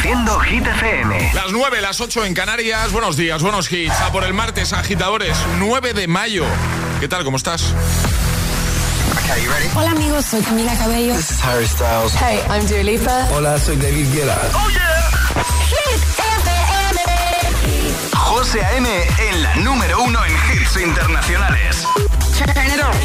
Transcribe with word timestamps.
Reproduciendo 0.00 0.40
Hit 0.40 0.66
FM. 0.66 1.32
Las 1.34 1.52
9, 1.52 1.82
las 1.82 2.00
8 2.00 2.24
en 2.24 2.32
Canarias. 2.32 2.90
Buenos 2.90 3.18
días, 3.18 3.42
buenos 3.42 3.70
hits. 3.70 3.92
A 4.00 4.10
por 4.10 4.24
el 4.24 4.32
martes, 4.32 4.72
agitadores, 4.72 5.36
9 5.58 5.92
de 5.92 6.06
mayo. 6.08 6.46
¿Qué 7.00 7.08
tal? 7.08 7.22
¿Cómo 7.22 7.36
estás? 7.36 7.74
Hola 9.74 9.90
amigos, 9.90 10.24
soy 10.24 10.40
Camila 10.40 10.74
Cabello. 10.78 11.14
This 11.14 11.30
is 11.32 11.44
Harry 11.44 11.66
Styles. 11.66 12.14
Hey, 12.14 12.40
I'm 12.48 12.66
Dua 12.66 12.82
Lipa. 12.82 13.28
Hola, 13.34 13.58
soy 13.58 13.76
David 13.76 14.06
Guetta. 14.14 14.38
Oh 14.54 14.70
yeah. 14.70 15.10
Hit 15.68 16.00
FM. 16.18 17.00
José 18.16 18.64
A.M. 18.64 18.88
en 19.28 19.42
la 19.42 19.54
número 19.56 20.02
uno 20.02 20.18
en 20.24 20.32
hits 20.32 20.76
internacionales. 20.78 21.84
Turn 22.38 22.50
it 22.50 22.80
on. 22.82 22.96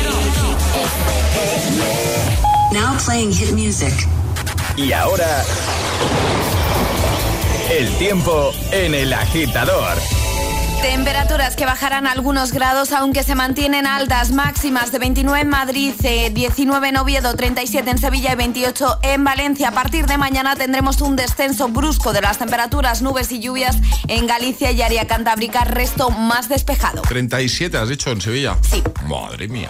Now 2.72 2.98
playing 3.06 3.34
hit 3.34 3.52
music. 3.52 3.94
Y 4.78 4.92
ahora 4.94 5.44
el 7.70 7.90
tiempo 7.98 8.52
en 8.72 8.94
el 8.94 9.12
agitador. 9.14 9.98
Temperaturas 10.82 11.56
que 11.56 11.66
bajarán 11.66 12.06
algunos 12.06 12.52
grados, 12.52 12.92
aunque 12.92 13.24
se 13.24 13.34
mantienen 13.34 13.88
altas, 13.88 14.32
máximas 14.32 14.92
de 14.92 15.00
29 15.00 15.42
en 15.42 15.50
Madrid, 15.50 15.94
19 16.32 16.86
eh, 16.86 16.90
en 16.90 16.98
Oviedo, 16.98 17.36
37 17.36 17.90
en 17.90 17.98
Sevilla 17.98 18.34
y 18.34 18.36
28 18.36 19.00
en 19.02 19.24
Valencia. 19.24 19.70
A 19.70 19.72
partir 19.72 20.06
de 20.06 20.18
mañana 20.18 20.56
tendremos 20.56 21.02
un 21.02 21.16
descenso 21.16 21.68
brusco 21.70 22.14
de 22.14 22.22
las 22.22 22.38
temperaturas, 22.38 23.02
nubes 23.02 23.32
y 23.32 23.40
lluvias 23.40 23.78
en 24.08 24.28
Galicia 24.28 24.72
y 24.72 24.84
área 24.84 25.08
cantábrica, 25.08 25.64
resto 25.64 26.12
más 26.12 26.50
despejado. 26.50 27.02
37, 27.02 27.78
has 27.78 27.90
dicho, 27.90 28.12
en 28.12 28.22
Sevilla. 28.22 28.58
Sí. 28.62 28.84
Madre 29.08 29.48
mía. 29.48 29.70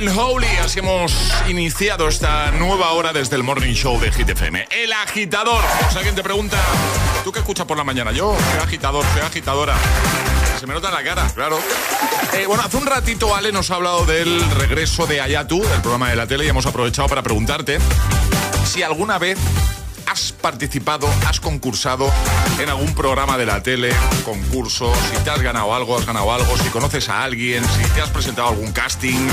Petras, 0.00 0.16
Holy. 0.16 0.46
Así 0.64 0.78
hemos 0.78 1.12
iniciado 1.48 2.08
esta 2.08 2.50
nueva 2.52 2.92
hora 2.92 3.12
desde 3.12 3.36
el 3.36 3.42
Morning 3.42 3.74
Show 3.74 4.00
de 4.00 4.10
Hit 4.10 4.30
FM. 4.30 4.66
El 4.70 4.92
agitador. 4.94 5.62
Si 5.90 5.98
alguien 5.98 6.14
te 6.14 6.22
pregunta, 6.22 6.56
¿tú 7.22 7.32
qué 7.32 7.40
escuchas 7.40 7.66
por 7.66 7.76
la 7.76 7.84
mañana? 7.84 8.10
Yo, 8.10 8.34
soy 8.50 8.60
agitador, 8.60 9.04
soy 9.12 9.20
agitadora. 9.20 9.76
Se 10.58 10.66
me 10.66 10.72
nota 10.72 10.90
la 10.90 11.04
cara, 11.04 11.30
claro. 11.34 11.58
Eh, 12.32 12.46
bueno, 12.46 12.62
hace 12.64 12.78
un 12.78 12.86
ratito 12.86 13.34
Ale 13.36 13.52
nos 13.52 13.70
ha 13.70 13.74
hablado 13.74 14.06
del 14.06 14.40
regreso 14.52 15.06
de 15.06 15.20
Ayatu, 15.20 15.60
del 15.60 15.82
programa 15.82 16.08
de 16.08 16.16
la 16.16 16.26
tele, 16.26 16.46
y 16.46 16.48
hemos 16.48 16.64
aprovechado 16.64 17.06
para 17.06 17.22
preguntarte 17.22 17.78
si 18.64 18.82
alguna 18.82 19.18
vez 19.18 19.38
has 20.06 20.32
participado, 20.32 21.08
has 21.28 21.40
concursado 21.40 22.10
en 22.58 22.70
algún 22.70 22.94
programa 22.94 23.36
de 23.36 23.44
la 23.44 23.62
tele, 23.62 23.92
concurso, 24.24 24.92
si 25.10 25.22
te 25.22 25.30
has 25.30 25.42
ganado 25.42 25.74
algo, 25.74 25.98
has 25.98 26.06
ganado 26.06 26.32
algo, 26.32 26.56
si 26.56 26.68
conoces 26.70 27.08
a 27.10 27.22
alguien, 27.22 27.62
si 27.64 27.82
te 27.90 28.00
has 28.00 28.10
presentado 28.10 28.48
algún 28.48 28.72
casting. 28.72 29.28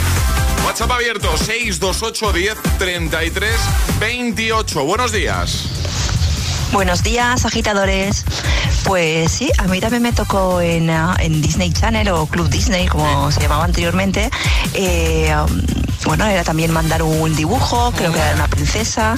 WhatsApp 0.67 0.91
abierto 0.91 1.29
628 1.37 2.33
10 2.33 2.57
33 2.77 3.51
28. 4.01 4.83
Buenos 4.83 5.13
días. 5.13 5.63
Buenos 6.73 7.03
días, 7.03 7.45
agitadores. 7.45 8.25
Pues 8.83 9.31
sí, 9.31 9.49
a 9.59 9.63
mí 9.63 9.79
también 9.79 10.03
me 10.03 10.11
tocó 10.11 10.59
en, 10.59 10.89
ah, 10.89 11.15
Disney 11.21 11.71
Channel 11.71 12.09
o 12.09 12.25
Club 12.25 12.49
Disney, 12.49 12.85
como 12.87 13.31
se 13.31 13.39
llamaba 13.39 13.63
anteriormente. 13.63 14.29
Eh, 14.73 15.33
um, 15.33 15.61
bueno, 16.03 16.25
era 16.25 16.43
también 16.43 16.73
mandar 16.73 17.01
un 17.01 17.33
dibujo, 17.33 17.93
creo 17.95 18.11
que 18.11 18.19
era 18.19 18.35
una 18.35 18.49
princesa. 18.49 19.15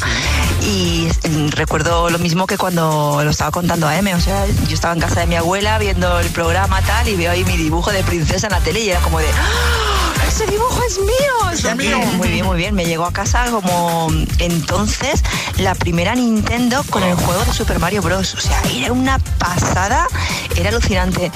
Y 0.61 1.07
recuerdo 1.55 2.11
lo 2.11 2.19
mismo 2.19 2.45
que 2.45 2.59
cuando 2.59 3.21
lo 3.23 3.29
estaba 3.31 3.49
contando 3.49 3.87
a 3.87 3.97
M. 3.97 4.13
O 4.13 4.21
sea, 4.21 4.45
yo 4.45 4.75
estaba 4.75 4.93
en 4.93 4.99
casa 4.99 5.21
de 5.21 5.25
mi 5.25 5.35
abuela 5.35 5.79
viendo 5.79 6.19
el 6.19 6.29
programa 6.29 6.79
tal 6.83 7.07
y 7.07 7.15
veo 7.15 7.31
ahí 7.31 7.43
mi 7.43 7.57
dibujo 7.57 7.91
de 7.91 8.03
princesa 8.03 8.45
en 8.45 8.53
la 8.53 8.59
tele 8.59 8.81
y 8.81 8.91
era 8.91 8.99
como 8.99 9.17
de. 9.17 9.25
¡Ah! 9.29 9.88
Ese 10.39 10.51
dibujo 10.51 10.81
es 10.87 10.97
mío. 10.99 11.75
mío. 11.75 11.99
Muy 12.15 12.29
bien, 12.29 12.45
muy 12.45 12.57
bien. 12.57 12.73
Me 12.73 12.85
llegó 12.85 13.05
a 13.05 13.11
casa 13.11 13.47
como 13.51 14.07
entonces 14.37 15.21
la 15.57 15.75
primera 15.75 16.15
Nintendo 16.15 16.81
con 16.89 17.03
el 17.03 17.13
juego 17.15 17.43
de 17.43 17.51
Super 17.51 17.79
Mario 17.79 18.01
Bros. 18.01 18.35
O 18.35 18.39
sea, 18.39 18.61
era 18.73 18.93
una 18.93 19.19
pasada, 19.19 20.07
era 20.55 20.69
alucinante. 20.69 21.29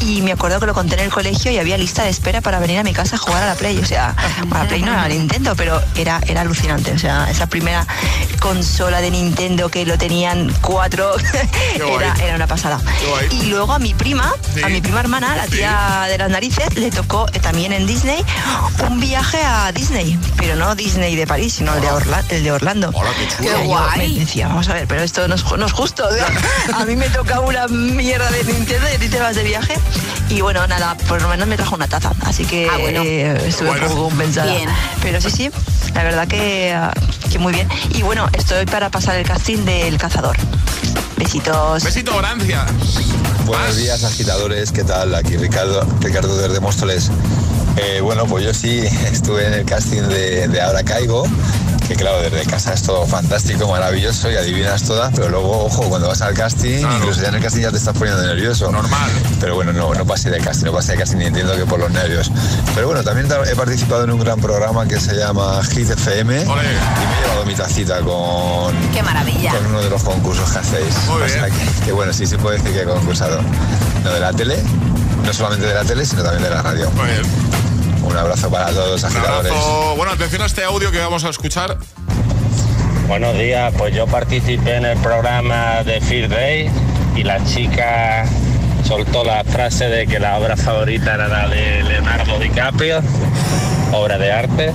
Y 0.00 0.20
me 0.20 0.32
acuerdo 0.32 0.60
que 0.60 0.66
lo 0.66 0.74
conté 0.74 0.96
en 0.96 1.04
el 1.04 1.10
colegio 1.10 1.50
y 1.50 1.58
había 1.58 1.78
lista 1.78 2.02
de 2.02 2.10
espera 2.10 2.42
para 2.42 2.58
venir 2.58 2.78
a 2.78 2.82
mi 2.82 2.92
casa 2.92 3.16
a 3.16 3.18
jugar 3.18 3.42
a 3.42 3.46
la 3.46 3.54
Play. 3.54 3.78
O 3.78 3.86
sea, 3.86 4.10
a 4.10 4.58
la 4.58 4.68
Play 4.68 4.82
no 4.82 4.92
era 4.92 5.08
Nintendo, 5.08 5.54
pero 5.56 5.80
era, 5.94 6.20
era 6.26 6.42
alucinante. 6.42 6.92
O 6.92 6.98
sea, 6.98 7.30
esa 7.30 7.46
primera 7.46 7.86
consola 8.40 9.00
de 9.00 9.10
Nintendo 9.10 9.70
que 9.70 9.86
lo 9.86 9.96
tenían 9.96 10.52
cuatro, 10.60 11.14
era, 11.74 12.14
era, 12.22 12.36
una 12.36 12.46
pasada. 12.46 12.78
Y 13.30 13.46
luego 13.46 13.72
a 13.72 13.78
mi 13.78 13.94
prima, 13.94 14.34
a 14.62 14.68
mi 14.68 14.82
prima 14.82 15.00
hermana, 15.00 15.34
la 15.34 15.46
tía 15.46 16.06
de 16.08 16.18
las 16.18 16.28
narices, 16.28 16.74
le 16.74 16.90
tocó 16.90 17.24
también 17.40 17.72
en 17.72 17.86
Disney 17.86 18.22
un 18.88 19.00
viaje 19.00 19.38
a 19.44 19.70
Disney, 19.72 20.18
pero 20.36 20.56
no 20.56 20.74
Disney 20.74 21.14
de 21.16 21.26
París, 21.26 21.54
sino 21.54 21.74
el 21.74 21.80
de, 21.80 21.88
Orla- 21.90 22.24
el 22.28 22.42
de 22.44 22.52
Orlando. 22.52 22.90
Hola, 22.94 23.10
qué 23.18 23.28
chulo. 23.28 23.56
Qué 23.58 23.64
guay. 23.66 24.14
me 24.14 24.20
decía, 24.20 24.48
vamos 24.48 24.68
a 24.68 24.74
ver, 24.74 24.86
pero 24.86 25.02
esto 25.02 25.26
no 25.28 25.34
es, 25.34 25.44
ju- 25.44 25.56
no 25.58 25.66
es 25.66 25.72
justo. 25.72 26.04
a 26.74 26.84
mí 26.84 26.96
me 26.96 27.08
toca 27.10 27.40
una 27.40 27.66
mierda 27.68 28.30
de 28.30 28.44
Nintendo 28.44 28.86
y 28.90 28.94
a 28.94 28.98
ti 28.98 29.08
te 29.08 29.20
vas 29.20 29.36
de 29.36 29.44
viaje. 29.44 29.74
Y 30.28 30.40
bueno, 30.40 30.66
nada, 30.66 30.96
por 31.08 31.20
lo 31.20 31.28
menos 31.28 31.46
me 31.48 31.56
trajo 31.56 31.74
una 31.74 31.88
taza. 31.88 32.12
Así 32.24 32.44
que 32.44 32.68
Ah, 32.70 32.78
bueno. 32.78 33.02
eh, 33.04 33.42
estuve 33.46 33.68
Bueno. 33.68 33.86
un 33.86 33.92
poco 33.92 34.08
compensada. 34.08 34.52
Bien. 34.52 34.68
Pero 35.02 35.20
sí, 35.20 35.30
sí, 35.30 35.50
la 35.94 36.02
verdad 36.04 36.28
que, 36.28 36.72
ah, 36.72 36.92
que 37.30 37.38
muy 37.38 37.52
bien. 37.52 37.68
Y 37.90 38.02
bueno, 38.02 38.28
estoy 38.32 38.64
para 38.66 38.90
pasar 38.90 39.16
el 39.16 39.26
casting 39.26 39.64
del 39.64 39.98
cazador. 39.98 40.36
Besitos. 41.16 41.84
Besito, 41.84 42.16
gracias. 42.16 42.70
Buenos 43.44 43.76
días, 43.76 44.04
agitadores. 44.04 44.70
¿Qué 44.72 44.84
tal? 44.84 45.14
Aquí 45.14 45.36
Ricardo, 45.36 45.86
Ricardo 46.00 46.36
desde 46.36 46.60
Móstoles. 46.60 47.10
Eh, 47.82 48.00
bueno, 48.00 48.26
pues 48.26 48.44
yo 48.44 48.52
sí 48.54 48.80
estuve 49.12 49.46
en 49.46 49.54
el 49.54 49.64
casting 49.64 50.02
de, 50.02 50.48
de 50.48 50.60
Ahora 50.60 50.82
Caigo, 50.82 51.24
que 51.88 51.94
claro, 51.96 52.20
desde 52.20 52.44
casa 52.48 52.72
es 52.74 52.82
todo 52.82 53.06
fantástico, 53.06 53.68
maravilloso 53.68 54.30
y 54.30 54.36
adivinas 54.36 54.82
todas, 54.84 55.12
pero 55.14 55.28
luego, 55.28 55.64
ojo, 55.64 55.82
cuando 55.88 56.08
vas 56.08 56.20
al 56.20 56.34
casting, 56.34 56.80
Claro. 56.80 56.96
incluso 56.98 57.22
ya 57.22 57.28
en 57.28 57.34
el 57.36 57.42
casting 57.42 57.62
ya 57.62 57.70
te 57.70 57.78
estás 57.78 57.96
poniendo 57.96 58.22
nervioso. 58.24 58.70
Normal. 58.70 59.10
Pero 59.40 59.54
bueno, 59.54 59.72
no, 59.72 59.94
no 59.94 60.04
pasé 60.06 60.30
de 60.30 60.38
casting, 60.40 60.66
no 60.66 60.72
pasé 60.72 60.92
de 60.92 60.98
casting 60.98 61.18
y 61.20 61.24
entiendo 61.26 61.56
que 61.56 61.64
por 61.64 61.78
los 61.80 61.90
nervios. 61.90 62.30
Pero 62.74 62.86
bueno, 62.86 63.02
también 63.02 63.28
he 63.50 63.56
participado 63.56 64.04
en 64.04 64.10
un 64.10 64.20
gran 64.20 64.40
programa 64.40 64.86
que 64.86 65.00
se 65.00 65.14
llama 65.16 65.60
Hit 65.64 65.90
FM 65.90 66.42
y 66.42 66.46
me 66.46 66.52
he 66.52 67.20
llevado 67.22 67.44
mi 67.46 67.54
tacita 67.54 68.00
con, 68.00 68.74
Qué 68.92 69.02
maravilla. 69.02 69.52
con 69.54 69.66
uno 69.66 69.80
de 69.82 69.90
los 69.90 70.02
concursos 70.02 70.50
que 70.52 70.58
hacéis. 70.58 70.94
Muy 71.08 71.22
O 71.22 71.28
sea 71.28 71.46
bien. 71.46 71.56
que, 71.80 71.86
que 71.86 71.92
bueno, 71.92 72.12
sí 72.12 72.26
se 72.26 72.36
puede 72.38 72.58
decir 72.58 72.72
que 72.72 72.82
he 72.82 72.84
concursado. 72.84 73.40
No 74.04 74.10
de 74.12 74.20
la 74.20 74.32
tele, 74.32 74.58
no 75.24 75.32
solamente 75.32 75.66
de 75.66 75.74
la 75.74 75.84
tele, 75.84 76.04
sino 76.06 76.22
también 76.22 76.42
de 76.44 76.50
la 76.50 76.62
radio. 76.62 76.90
Muy 76.92 77.06
bien. 77.06 77.22
Un 78.02 78.16
abrazo 78.16 78.50
para 78.50 78.66
todos, 78.70 79.02
Un 79.02 79.08
agitadores. 79.08 79.52
abrazo. 79.52 79.94
Bueno, 79.96 80.12
atención 80.12 80.42
a 80.42 80.46
este 80.46 80.64
audio 80.64 80.90
que 80.90 80.98
vamos 80.98 81.24
a 81.24 81.30
escuchar. 81.30 81.76
Buenos 83.06 83.36
días, 83.36 83.72
pues 83.76 83.94
yo 83.94 84.06
participé 84.06 84.76
en 84.76 84.84
el 84.84 84.98
programa 84.98 85.82
de 85.84 86.00
Fear 86.00 86.28
Day 86.28 86.70
y 87.16 87.24
la 87.24 87.42
chica 87.44 88.24
soltó 88.86 89.24
la 89.24 89.42
frase 89.44 89.86
de 89.88 90.06
que 90.06 90.18
la 90.20 90.38
obra 90.38 90.56
favorita 90.56 91.14
era 91.14 91.28
la 91.28 91.48
de 91.48 91.82
Leonardo 91.82 92.38
DiCaprio, 92.38 93.00
obra 93.92 94.16
de 94.16 94.32
arte, 94.32 94.72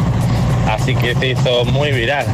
así 0.69 0.95
que 0.95 1.15
se 1.15 1.27
hizo 1.29 1.65
muy 1.65 1.91
viral. 1.91 2.25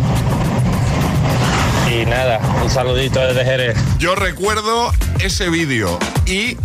Y 1.91 2.05
nada, 2.05 2.39
un 2.63 2.69
saludito 2.69 3.19
desde 3.19 3.43
Jerez. 3.45 3.77
Yo 3.99 4.15
recuerdo 4.15 4.91
ese 5.19 5.49
vídeo 5.49 5.99
y 6.25 6.57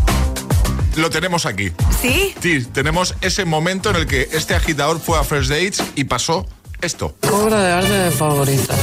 lo 0.97 1.11
tenemos 1.11 1.47
aquí. 1.47 1.73
¿Sí? 2.01 2.35
Sí, 2.41 2.65
tenemos 2.65 3.15
ese 3.21 3.45
momento 3.45 3.91
en 3.91 3.97
el 3.97 4.07
que 4.07 4.29
este 4.33 4.55
agitador 4.55 5.01
fue 5.01 5.19
a 5.19 5.25
First 5.25 5.51
Dates 5.51 5.83
y 5.95 6.05
pasó 6.05 6.47
esto. 6.81 7.15
Obra 7.31 7.63
de 7.63 7.73
arte 7.73 8.11
favorita. 8.11 8.75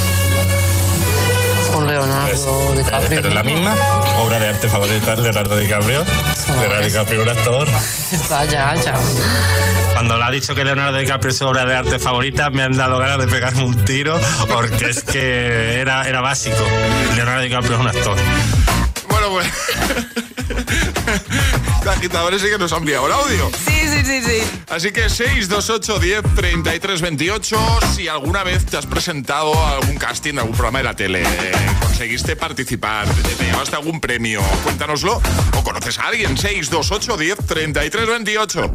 Con 1.74 1.88
Leonardo 1.88 2.76
DiCaprio. 2.76 3.10
¿Pero 3.10 3.28
es 3.30 3.34
la 3.34 3.44
misma? 3.44 3.76
¿Obra 4.20 4.40
de 4.40 4.50
arte 4.50 4.70
favorita 4.70 5.16
de 5.16 5.22
Leonardo 5.24 5.58
DiCaprio? 5.58 6.04
Leonardo 6.60 6.86
DiCaprio, 6.86 7.24
un 7.24 7.30
actor. 7.30 7.68
Vaya, 8.30 8.66
vaya. 8.66 8.94
Cuando 9.94 10.18
le 10.18 10.24
ha 10.24 10.32
dicho 10.32 10.54
que 10.54 10.64
Leonardo 10.64 10.98
DiCaprio 10.98 11.32
es 11.32 11.38
su 11.38 11.46
obra 11.46 11.66
de 11.66 11.76
arte 11.76 12.00
favorita, 12.00 12.50
me 12.50 12.64
han 12.64 12.78
dado 12.78 13.00
ganas 13.00 13.18
de 13.20 13.28
pegarme 13.28 13.64
un 13.64 13.86
tiro 13.86 14.20
porque 14.48 14.90
es 14.90 15.04
que 15.04 15.80
era, 15.82 16.08
era 16.08 16.22
básico. 16.22 16.64
Leonardo 17.16 17.42
DiCaprio 17.42 17.74
es 17.76 17.80
un 17.80 17.88
actor. 17.88 18.18
Bueno, 19.10 19.30
pues. 19.30 19.48
Agitadores 21.90 22.42
sí 22.42 22.48
que 22.50 22.58
nos 22.58 22.72
han 22.74 22.80
enviado 22.80 23.08
el 23.08 23.14
audio. 23.14 23.52
Sí, 23.66 23.88
sí, 23.88 24.04
sí, 24.06 24.22
sí. 24.22 24.44
Así 24.70 24.92
que 24.92 25.10
628 25.10 26.00
10 26.00 26.24
33 26.36 27.02
28. 27.02 27.80
Si 27.96 28.08
alguna 28.08 28.44
vez 28.44 28.66
te 28.66 28.78
has 28.78 28.86
presentado 28.86 29.54
a 29.54 29.74
algún 29.78 29.98
casting, 29.98 30.38
a 30.38 30.42
algún 30.42 30.56
programa 30.56 30.80
de 30.80 30.84
la 30.86 30.96
tele, 30.96 31.24
conseguiste 31.82 32.36
participar, 32.36 33.08
te, 33.08 33.36
te 33.36 33.44
llevaste 33.46 33.76
algún 33.76 34.00
premio, 34.02 34.42
cuéntanoslo. 34.64 35.22
O 35.58 35.64
conoces 35.64 36.00
a 36.00 36.08
alguien, 36.08 36.38
628 36.38 37.18
10 37.18 37.38
33 37.48 38.08
28. 38.08 38.72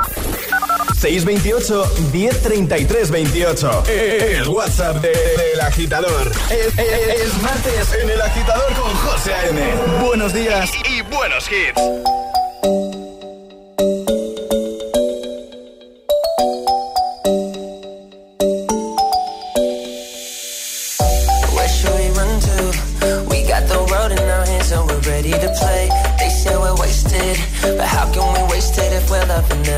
628 1.01 1.93
1033 2.13 3.11
28. 3.11 3.85
El 3.87 4.49
WhatsApp 4.49 4.97
de- 5.03 5.09
del 5.11 5.61
agitador. 5.61 6.31
Es, 6.51 6.79
es- 6.79 7.21
es 7.23 7.43
martes 7.43 7.89
en 8.03 8.11
el 8.11 8.21
agitador 8.21 8.73
con 8.75 8.95
José 8.97 9.35
A.M. 9.35 9.61
Buenos 10.05 10.33
días 10.35 10.71
y 10.89 11.03
buenos 11.03 11.47
hits. 11.51 11.81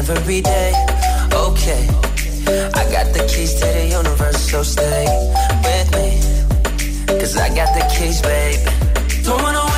Every 0.09 0.41
day? 0.41 0.73
Okay, 1.33 1.87
I 2.75 2.83
got 2.91 3.13
the 3.13 3.27
keys 3.29 3.55
to 3.61 3.67
the 3.67 3.87
universe, 3.87 4.51
so 4.51 4.63
stay 4.63 5.05
with 5.65 5.89
me. 5.95 7.19
Cause 7.19 7.37
I 7.37 7.49
got 7.55 7.75
the 7.75 7.85
keys, 7.95 8.23
babe. 8.23 8.61
Don't 9.25 9.43
wanna 9.43 9.70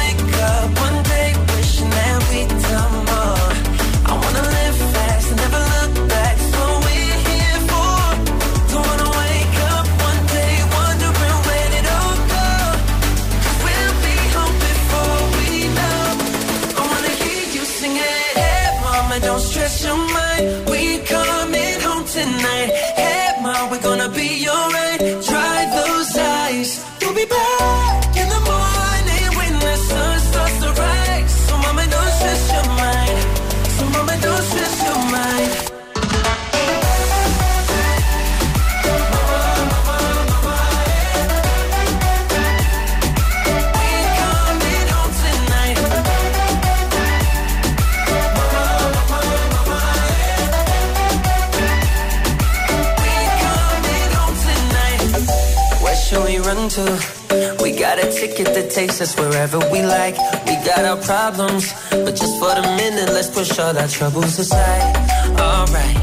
that 58.62 58.70
takes 58.70 59.00
us 59.00 59.16
wherever 59.16 59.58
we 59.70 59.82
like. 59.82 60.16
We 60.46 60.54
got 60.64 60.84
our 60.84 60.96
problems, 60.96 61.72
but 61.90 62.14
just 62.14 62.38
for 62.38 62.54
the 62.54 62.62
minute, 62.76 63.08
let's 63.12 63.30
push 63.30 63.58
all 63.58 63.76
our 63.76 63.88
troubles 63.88 64.38
aside. 64.38 64.96
Alright, 65.38 65.96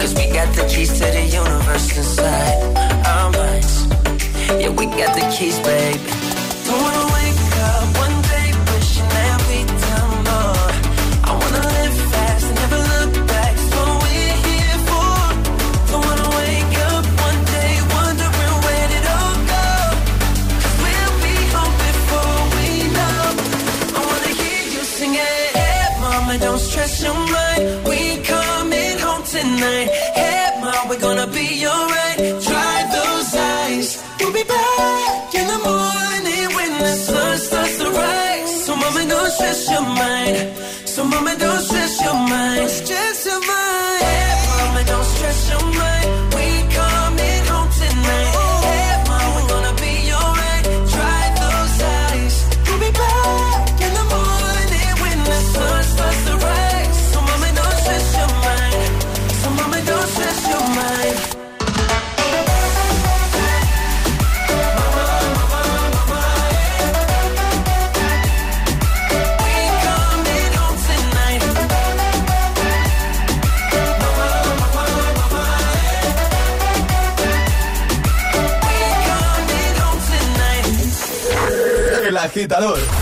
cause 0.00 0.14
we 0.14 0.30
got 0.32 0.54
the 0.54 0.66
keys 0.68 0.92
to 0.98 1.06
the 1.06 1.24
universe 1.24 1.96
inside 1.96 2.76
our 3.06 3.30
minds. 3.32 3.86
Yeah, 4.60 4.70
we 4.70 4.86
got 4.86 5.14
the 5.14 5.34
keys, 5.36 5.58
babe. 5.60 6.15
Stress 39.36 39.70
your 39.70 39.82
mind. 39.82 40.36
So, 40.88 41.04
mama, 41.04 41.36
don't 41.38 41.60
stress 41.60 42.00
your 42.02 42.14
mind. 42.14 42.70
Stress 42.70 43.26
your 43.26 43.40
mind. 43.46 43.65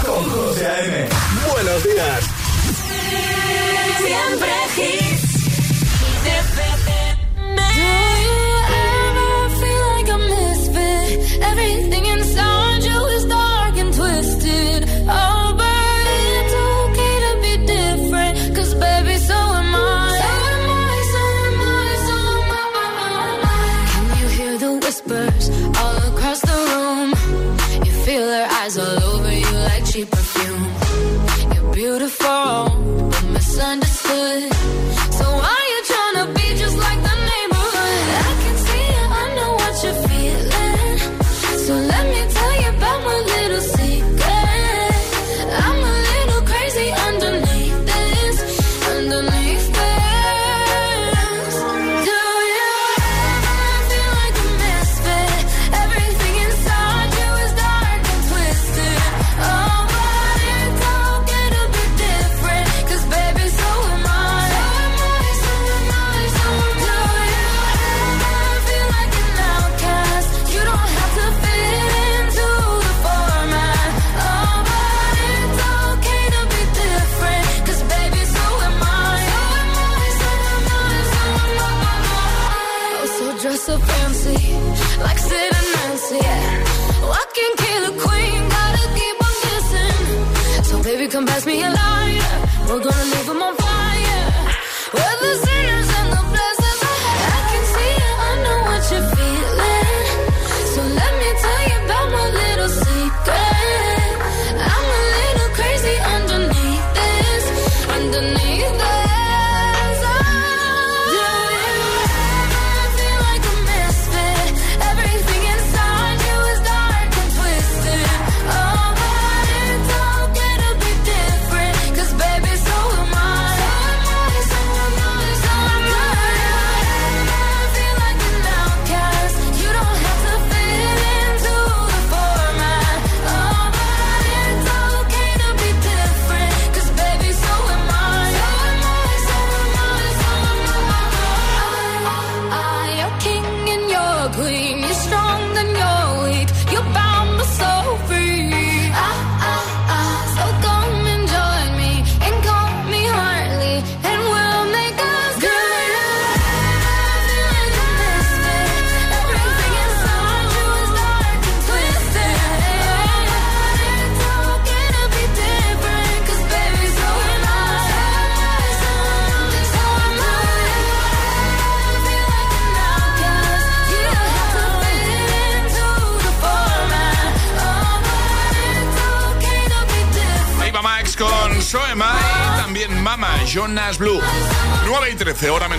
con 0.06 0.30
José 0.30 0.64
A.M. 0.64 1.08
Buenos 1.50 1.82
días. 1.82 2.33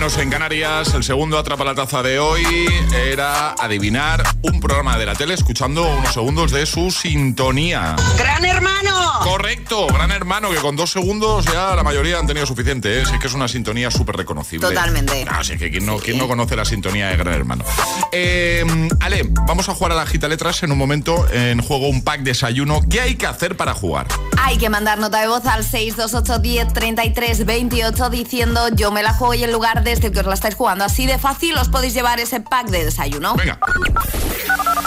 en 0.06 0.30
Canarias. 0.30 0.94
El 0.94 1.02
segundo 1.02 1.36
atrapa 1.36 1.64
la 1.64 1.74
taza 1.74 2.00
de 2.00 2.20
hoy 2.20 2.44
era 2.94 3.54
adivinar 3.58 4.22
un 4.42 4.60
programa 4.60 4.96
de 4.96 5.04
la 5.04 5.16
tele 5.16 5.34
escuchando 5.34 5.84
unos 5.84 6.14
segundos 6.14 6.52
de 6.52 6.64
su 6.64 6.92
sintonía. 6.92 7.96
Gran 8.16 8.44
hermano 8.44 8.85
correcto. 9.46 9.86
Gran 9.86 10.10
hermano, 10.10 10.50
que 10.50 10.56
con 10.56 10.74
dos 10.74 10.90
segundos 10.90 11.44
ya 11.44 11.76
la 11.76 11.84
mayoría 11.84 12.18
han 12.18 12.26
tenido 12.26 12.46
suficiente. 12.46 12.98
¿eh? 12.98 13.02
Es 13.02 13.10
que 13.10 13.28
es 13.28 13.34
una 13.34 13.46
sintonía 13.46 13.92
súper 13.92 14.16
reconocible. 14.16 14.66
Totalmente. 14.66 15.24
Ah, 15.28 15.38
así 15.38 15.56
que 15.56 15.70
¿quién 15.70 15.86
no, 15.86 15.98
¿quién 15.98 16.18
no, 16.18 16.26
conoce 16.26 16.56
la 16.56 16.64
sintonía 16.64 17.08
de 17.08 17.16
Gran 17.16 17.34
Hermano? 17.34 17.64
Em, 18.10 18.88
Ale, 19.00 19.22
vamos 19.46 19.68
a 19.68 19.74
jugar 19.74 19.92
a 19.92 19.94
la 19.94 20.06
gita 20.06 20.26
letras 20.26 20.64
en 20.64 20.72
un 20.72 20.78
momento. 20.78 21.28
En 21.32 21.62
juego 21.62 21.88
un 21.88 22.02
pack 22.02 22.22
desayuno. 22.22 22.80
¿Qué 22.90 23.00
hay 23.00 23.14
que 23.14 23.26
hacer 23.26 23.56
para 23.56 23.72
jugar? 23.72 24.08
Hay 24.42 24.58
que 24.58 24.68
mandar 24.68 24.98
nota 24.98 25.20
de 25.20 25.28
voz 25.28 25.46
al 25.46 25.62
628 25.62 26.40
10 26.40 26.72
33 26.72 27.46
28 27.46 28.10
diciendo 28.10 28.68
yo 28.74 28.90
me 28.90 29.04
la 29.04 29.12
juego 29.12 29.34
y 29.34 29.44
el 29.44 29.52
lugar 29.52 29.84
desde 29.84 29.90
el 29.90 29.96
este 29.98 30.12
que 30.12 30.20
os 30.20 30.26
la 30.26 30.34
estáis 30.34 30.56
jugando. 30.56 30.84
Así 30.84 31.06
de 31.06 31.18
fácil 31.18 31.56
os 31.56 31.68
podéis 31.68 31.94
llevar 31.94 32.18
ese 32.18 32.40
pack 32.40 32.66
de 32.68 32.84
desayuno. 32.84 33.34
Venga. 33.36 33.60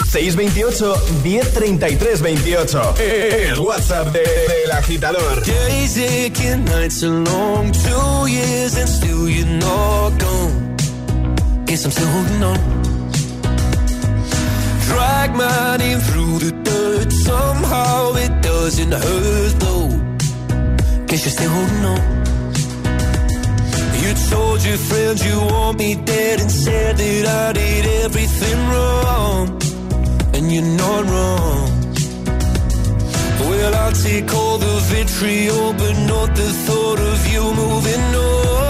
628 0.06 0.96
1033 1.22 2.16
28. 2.18 3.50
El 3.50 3.60
WhatsApp 3.60 4.12
de, 4.12 4.22
del 4.22 4.72
agitador. 4.72 5.42
Days 5.44 5.96
aching, 5.98 6.64
nights 6.64 7.02
are 7.02 7.24
long, 7.24 7.72
two 7.72 8.26
years 8.26 8.76
and 8.76 8.88
still 8.88 9.28
you're 9.28 9.46
not 9.46 10.18
gone. 10.18 10.76
Guess 11.66 11.84
I'm 11.84 11.90
still 11.92 12.08
holding 12.08 12.42
on. 12.42 12.58
Drag 14.88 15.34
my 15.36 15.76
name 15.76 16.00
through 16.00 16.38
the 16.40 16.52
dirt, 16.64 17.12
somehow 17.12 18.14
it 18.16 18.42
doesn't 18.42 18.92
hurt 18.92 19.60
though. 19.60 19.88
Guess 21.06 21.24
you're 21.24 21.36
still 21.38 21.50
holding 21.50 21.84
on. 21.84 22.20
You 24.02 24.14
told 24.30 24.64
your 24.64 24.78
friends 24.78 25.24
you 25.24 25.38
want 25.38 25.78
me 25.78 25.94
dead 25.94 26.40
and 26.40 26.50
said 26.50 26.96
that 26.96 27.26
I 27.26 27.52
did 27.52 27.86
everything 28.04 28.58
wrong. 28.70 29.60
and 30.40 30.52
you're 30.52 30.76
not 30.84 31.04
wrong. 31.04 31.68
Well, 33.40 33.74
I'll 33.74 33.92
take 33.92 34.32
all 34.32 34.58
the 34.58 34.76
vitriol, 34.90 35.72
but 35.74 35.94
not 36.12 36.34
the 36.34 36.50
thought 36.66 37.00
of 37.00 37.32
you 37.32 37.42
moving 37.54 38.14
on. 38.14 38.69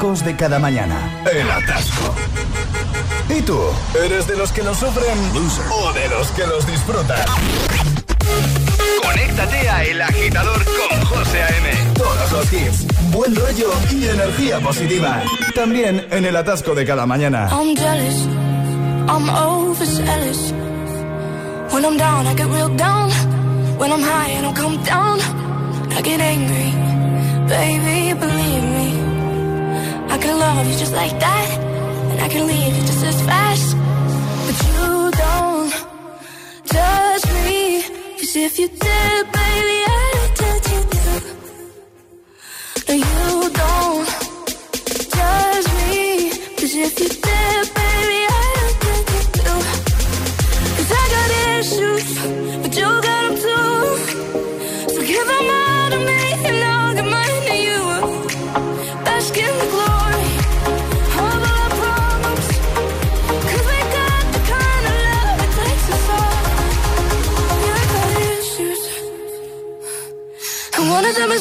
de 0.00 0.34
cada 0.34 0.58
mañana. 0.58 1.22
El 1.30 1.50
atasco. 1.50 2.14
¿Y 3.28 3.42
tú? 3.42 3.60
¿Eres 4.02 4.26
de 4.26 4.34
los 4.34 4.50
que 4.50 4.62
lo 4.62 4.74
sufren 4.74 5.18
Loser. 5.34 5.64
o 5.70 5.92
de 5.92 6.08
los 6.08 6.28
que 6.28 6.46
los 6.46 6.66
disfrutan? 6.66 7.18
Conéctate 9.02 9.68
a 9.68 9.84
El 9.84 10.00
Agitador 10.00 10.64
con 10.64 11.04
José 11.04 11.42
A.M. 11.42 11.68
Todos 11.94 12.32
los 12.32 12.50
hits, 12.52 12.86
buen 13.12 13.36
rollo 13.36 13.70
y 13.90 14.08
energía 14.08 14.58
positiva. 14.60 15.22
También 15.54 16.06
en 16.10 16.24
el 16.24 16.34
atasco 16.34 16.74
de 16.74 16.86
cada 16.86 17.04
mañana. 17.04 17.50
I'm 17.52 17.76
jealous, 17.76 18.26
I'm 19.06 19.28
overzealous. 19.28 20.52
When 21.72 21.84
I'm 21.84 21.98
down, 21.98 22.26
I 22.26 22.34
get 22.34 22.46
real 22.46 22.74
down. 22.74 23.10
When 23.78 23.92
I'm 23.92 24.00
high, 24.02 24.38
I 24.38 24.40
don't 24.40 24.56
come 24.56 24.82
down. 24.82 25.18
I 25.94 26.00
get 26.00 26.20
angry, 26.22 26.72
baby, 27.48 28.14
believe 28.18 28.62
me. 28.64 28.79
can 30.20 30.38
love 30.38 30.66
you 30.66 30.76
just 30.78 30.92
like 30.92 31.18
that, 31.18 31.48
and 32.10 32.20
I 32.20 32.28
can 32.28 32.46
leave 32.46 32.76
you 32.76 32.82
just 32.82 33.04
as 33.04 33.20
fast. 33.22 33.76
But 34.46 34.56
you 34.68 35.10
don't 35.24 35.72
judge 36.72 37.26
me, 37.44 37.82
cause 38.18 38.36
if 38.36 38.58
you 38.58 38.68
did, 38.68 39.39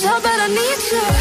how 0.04 0.22
bad 0.22 0.40
I 0.40 0.48
need 0.48 0.92
you 0.92 1.19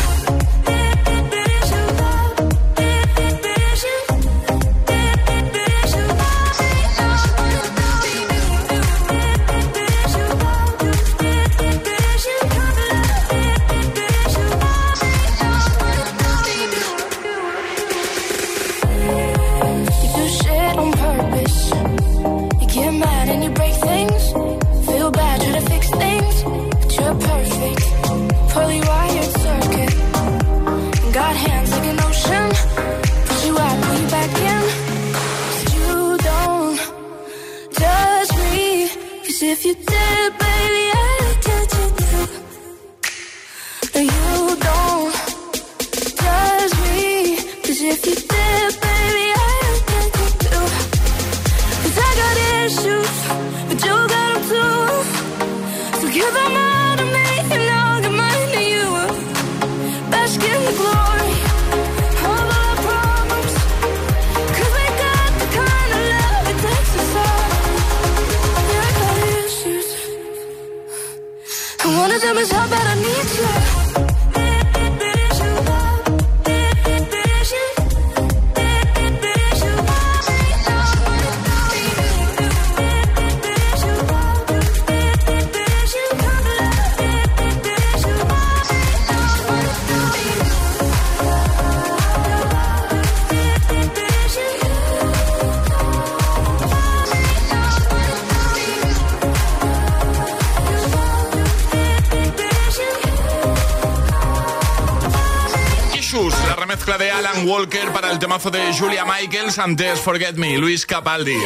Walker 107.58 107.92
para 107.92 108.12
el 108.12 108.20
temazo 108.20 108.52
de 108.52 108.72
Julia 108.72 109.04
Michaels, 109.04 109.58
antes 109.58 109.98
Forget 109.98 110.36
Me, 110.36 110.56
Luis 110.58 110.86
Capaldi. 110.86 111.36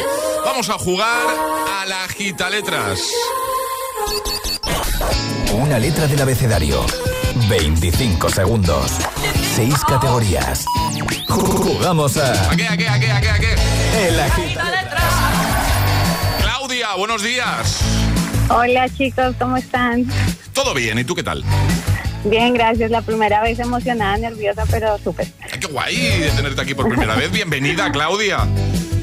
Vamos 0.45 0.69
a 0.69 0.73
jugar 0.73 1.25
a 1.81 1.85
la 1.87 2.07
gita 2.07 2.51
letras. 2.51 3.01
Una 5.53 5.79
letra 5.79 6.05
del 6.05 6.21
abecedario. 6.21 6.85
25 7.49 8.29
segundos. 8.29 8.91
6 9.55 9.73
categorías. 9.87 10.65
Jugamos 11.29 12.15
a. 12.17 12.51
¿A 12.51 12.55
qué, 12.55 12.67
a 12.67 12.77
qué, 12.77 12.87
a 12.87 12.99
qué, 12.99 13.11
a 13.11 13.19
qué, 13.19 13.29
a 13.29 13.39
qué? 13.39 13.55
El 14.07 14.19
agita. 14.19 14.85
Claudia, 16.41 16.93
buenos 16.95 17.23
días. 17.23 17.81
Hola 18.49 18.87
chicos, 18.87 19.35
¿cómo 19.39 19.57
están? 19.57 20.05
Todo 20.53 20.75
bien, 20.75 20.99
¿y 20.99 21.05
tú 21.05 21.15
qué 21.15 21.23
tal? 21.23 21.43
Bien, 22.25 22.53
gracias. 22.53 22.89
La 22.89 23.01
primera 23.01 23.41
vez 23.41 23.59
emocionada, 23.59 24.17
nerviosa, 24.17 24.63
pero 24.69 24.97
súper. 24.99 25.27
Guay 25.73 26.19
de 26.19 26.29
tenerte 26.29 26.61
aquí 26.61 26.75
por 26.75 26.87
primera 26.87 27.15
vez. 27.15 27.31
Bienvenida, 27.31 27.91
Claudia. 27.91 28.47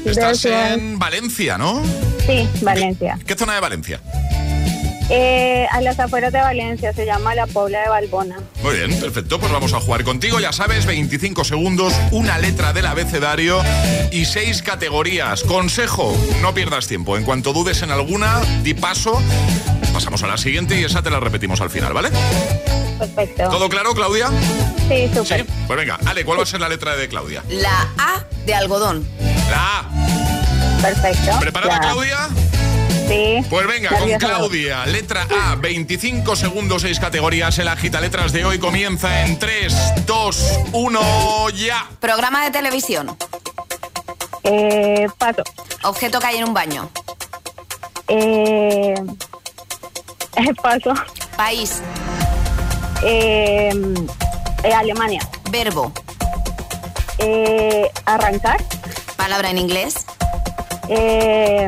Estás 0.05 0.41
Gracias. 0.41 0.71
en 0.77 0.97
Valencia, 0.97 1.57
¿no? 1.57 1.83
Sí, 2.25 2.47
Valencia. 2.61 3.19
¿Qué 3.27 3.35
zona 3.35 3.55
de 3.55 3.59
Valencia? 3.59 3.99
Eh, 5.09 5.67
a 5.69 5.81
las 5.81 5.99
afueras 5.99 6.31
de 6.31 6.39
Valencia, 6.39 6.93
se 6.93 7.05
llama 7.05 7.35
La 7.35 7.45
Pobla 7.45 7.81
de 7.81 7.89
Balbona. 7.89 8.37
Muy 8.63 8.75
bien, 8.77 8.97
perfecto. 9.01 9.37
Pues 9.37 9.51
vamos 9.51 9.73
a 9.73 9.81
jugar 9.81 10.05
contigo. 10.05 10.39
Ya 10.39 10.53
sabes, 10.53 10.85
25 10.85 11.43
segundos, 11.43 11.93
una 12.11 12.37
letra 12.37 12.71
del 12.71 12.85
abecedario 12.85 13.61
y 14.13 14.23
seis 14.23 14.61
categorías. 14.61 15.43
Consejo, 15.43 16.15
no 16.41 16.53
pierdas 16.53 16.87
tiempo. 16.87 17.17
En 17.17 17.25
cuanto 17.25 17.51
dudes 17.51 17.81
en 17.81 17.91
alguna, 17.91 18.39
di 18.63 18.73
paso. 18.75 19.21
Pasamos 19.91 20.23
a 20.23 20.27
la 20.27 20.37
siguiente 20.37 20.79
y 20.79 20.85
esa 20.85 21.03
te 21.03 21.09
la 21.09 21.19
repetimos 21.19 21.59
al 21.59 21.69
final, 21.69 21.91
¿vale? 21.91 22.11
Perfecto. 22.97 23.49
¿Todo 23.49 23.67
claro, 23.67 23.93
Claudia? 23.93 24.29
Sí, 24.91 25.09
súper. 25.13 25.45
Pues 25.67 25.79
venga, 25.79 25.97
Ale, 26.05 26.25
¿cuál 26.25 26.39
va 26.39 26.43
a 26.43 26.45
ser 26.45 26.59
la 26.59 26.67
letra 26.67 26.97
de 26.97 27.07
Claudia? 27.07 27.43
La 27.47 27.87
A 27.97 28.23
de 28.45 28.53
algodón. 28.53 29.07
La 29.49 29.79
A. 29.79 29.89
Perfecto. 30.81 31.39
¿Preparada, 31.39 31.75
Ya. 31.75 31.79
Claudia? 31.79 32.17
Sí. 33.07 33.37
Pues 33.49 33.67
venga, 33.67 33.89
con. 33.97 34.09
Claudia, 34.19 34.85
letra 34.85 35.25
A, 35.45 35.55
25 35.55 36.35
segundos, 36.35 36.81
6 36.81 36.99
categorías. 36.99 37.57
El 37.59 37.69
agita 37.69 38.01
letras 38.01 38.33
de 38.33 38.43
hoy 38.43 38.59
comienza 38.59 39.25
en 39.25 39.39
3, 39.39 40.05
2, 40.05 40.59
1, 40.73 41.49
ya. 41.51 41.87
Programa 42.01 42.43
de 42.43 42.51
televisión. 42.51 43.15
Eh, 44.43 45.07
paso. 45.17 45.43
Objeto 45.83 46.19
que 46.19 46.27
hay 46.27 46.37
en 46.37 46.45
un 46.45 46.53
baño. 46.53 46.89
Eh, 48.09 48.95
paso. 50.61 50.93
País. 51.37 51.81
Eh, 53.03 53.71
eh, 54.63 54.73
Alemania. 54.73 55.21
Verbo. 55.51 55.91
Eh, 57.17 57.89
arrancar. 58.05 58.57
Palabra 59.15 59.49
en 59.49 59.57
inglés. 59.57 59.95
Eh, 60.89 61.67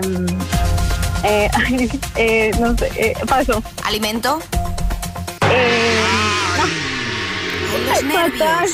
eh, 1.23 1.49
eh, 2.15 2.51
no 2.59 2.77
sé. 2.77 2.91
eh, 2.95 3.13
paso. 3.27 3.61
Alimento. 3.83 4.39
Los 7.87 8.03
nervios. 8.03 8.71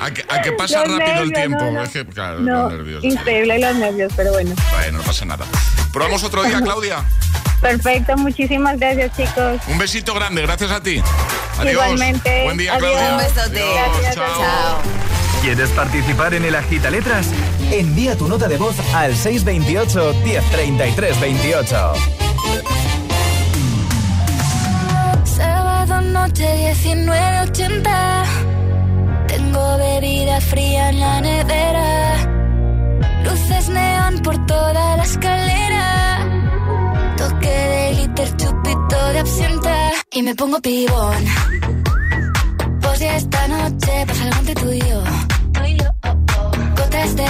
¿A 0.00 0.10
que, 0.10 0.24
a 0.28 0.42
que 0.42 0.50
Los 0.52 0.70
rápido 0.72 1.22
el 1.22 1.32
tiempo? 1.32 1.58
no, 1.64 1.70
no. 1.72 1.82
Es 1.82 1.90
que, 1.90 2.06
claro, 2.06 2.40
no, 2.40 2.62
los 2.64 2.72
nervios. 2.72 3.04
increíble 3.04 3.58
los 3.58 3.74
nervios, 3.76 4.12
pero 4.16 4.32
bueno. 4.32 4.54
Bueno, 4.72 4.98
no 4.98 5.04
pasa 5.04 5.24
nada. 5.24 5.44
Probamos 5.92 6.22
otro 6.24 6.42
día, 6.44 6.60
Claudia. 6.60 7.04
Perfecto, 7.60 8.16
muchísimas 8.16 8.78
gracias 8.78 9.16
chicos. 9.16 9.60
Un 9.68 9.78
besito 9.78 10.12
grande, 10.14 10.42
gracias 10.42 10.70
a 10.70 10.82
ti. 10.82 11.02
Adiós. 11.58 11.72
Igualmente. 11.72 12.44
Buen 12.44 12.58
día, 12.58 12.74
Adiós. 12.74 12.92
Claudia. 12.92 13.12
Un 13.12 13.18
besote. 13.18 13.60
Adiós. 13.62 14.14
Chao. 14.14 15.04
¿Quieres 15.42 15.68
participar 15.70 16.32
en 16.32 16.44
el 16.46 16.54
agita 16.54 16.90
letras? 16.90 17.28
Envía 17.70 18.16
tu 18.16 18.28
nota 18.28 18.48
de 18.48 18.56
voz 18.56 18.76
al 18.94 19.14
628 19.14 20.14
1033 20.24 21.20
28. 21.20 21.92
Sábado 25.24 26.00
noche 26.00 26.74
1980. 26.84 28.24
Tengo 29.28 29.76
bebida 29.76 30.40
fría 30.40 30.88
en 30.88 31.00
la 31.00 31.20
nevera. 31.20 32.16
Luces 33.24 33.68
neón 33.68 34.20
por 34.20 34.46
toda 34.46 34.96
la 34.96 35.02
escalera. 35.02 36.26
Toque 37.18 37.48
de 37.48 37.92
glitter, 37.96 38.36
chupito 38.36 39.08
de 39.12 39.18
absenta. 39.18 39.83
Y 40.16 40.22
me 40.22 40.32
pongo 40.36 40.60
pibón. 40.60 41.24
Pues 42.80 43.00
ya 43.00 43.16
esta 43.16 43.48
noche 43.48 44.06
pasa 44.06 44.24
algo 44.24 44.38
entre 44.38 44.54
tú 44.54 44.72
y 44.72 44.78
yo. 44.78 45.23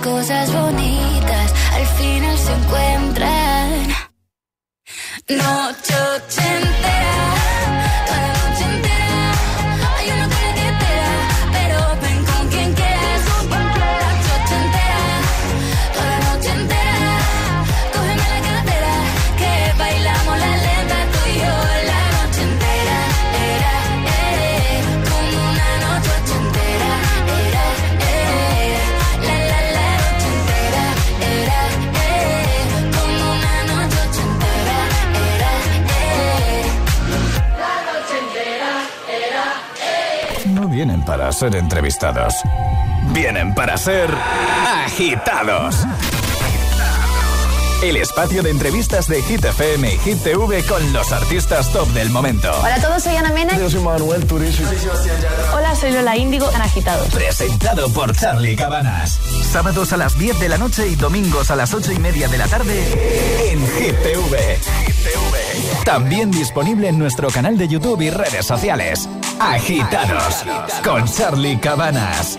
Las 0.00 0.08
cosas 0.08 0.50
bonitas 0.54 0.99
para 41.30 41.38
ser 41.38 41.54
entrevistados. 41.54 42.34
Vienen 43.12 43.54
para 43.54 43.76
ser 43.76 44.10
agitados. 44.66 45.76
El 47.84 47.96
espacio 47.96 48.42
de 48.42 48.50
entrevistas 48.50 49.06
de 49.06 49.22
Hit 49.22 49.44
FM 49.44 49.94
y 49.94 49.98
Hit 49.98 50.24
TV 50.24 50.64
con 50.64 50.92
los 50.92 51.12
artistas 51.12 51.72
top 51.72 51.86
del 51.90 52.10
momento. 52.10 52.50
Hola 52.60 52.74
a 52.74 52.80
todos, 52.80 53.04
soy 53.04 53.14
Ana 53.14 53.30
Mena. 53.30 53.56
Yo 53.56 53.70
soy 53.70 53.80
Manuel 53.80 54.26
Turizo. 54.26 54.64
Hola, 55.54 55.76
soy 55.76 55.92
Lola 55.92 56.16
Índigo 56.16 56.50
en 56.50 56.62
Agitados. 56.62 57.08
Presentado 57.14 57.88
por 57.92 58.12
Charlie 58.16 58.56
Cabanas. 58.56 59.20
Sábados 59.52 59.92
a 59.92 59.98
las 59.98 60.18
10 60.18 60.40
de 60.40 60.48
la 60.48 60.58
noche 60.58 60.88
y 60.88 60.96
domingos 60.96 61.52
a 61.52 61.56
las 61.56 61.72
8 61.72 61.92
y 61.92 61.98
media 62.00 62.26
de 62.26 62.38
la 62.38 62.48
tarde 62.48 63.52
en 63.52 63.60
Hit 63.78 63.96
TV. 64.02 64.58
También 65.84 66.30
disponible 66.30 66.88
en 66.88 66.98
nuestro 66.98 67.28
canal 67.30 67.56
de 67.56 67.68
YouTube 67.68 68.00
y 68.02 68.10
redes 68.10 68.46
sociales. 68.46 69.08
Agitados 69.40 70.44
con 70.84 71.04
Charlie 71.06 71.58
Cabanas. 71.58 72.38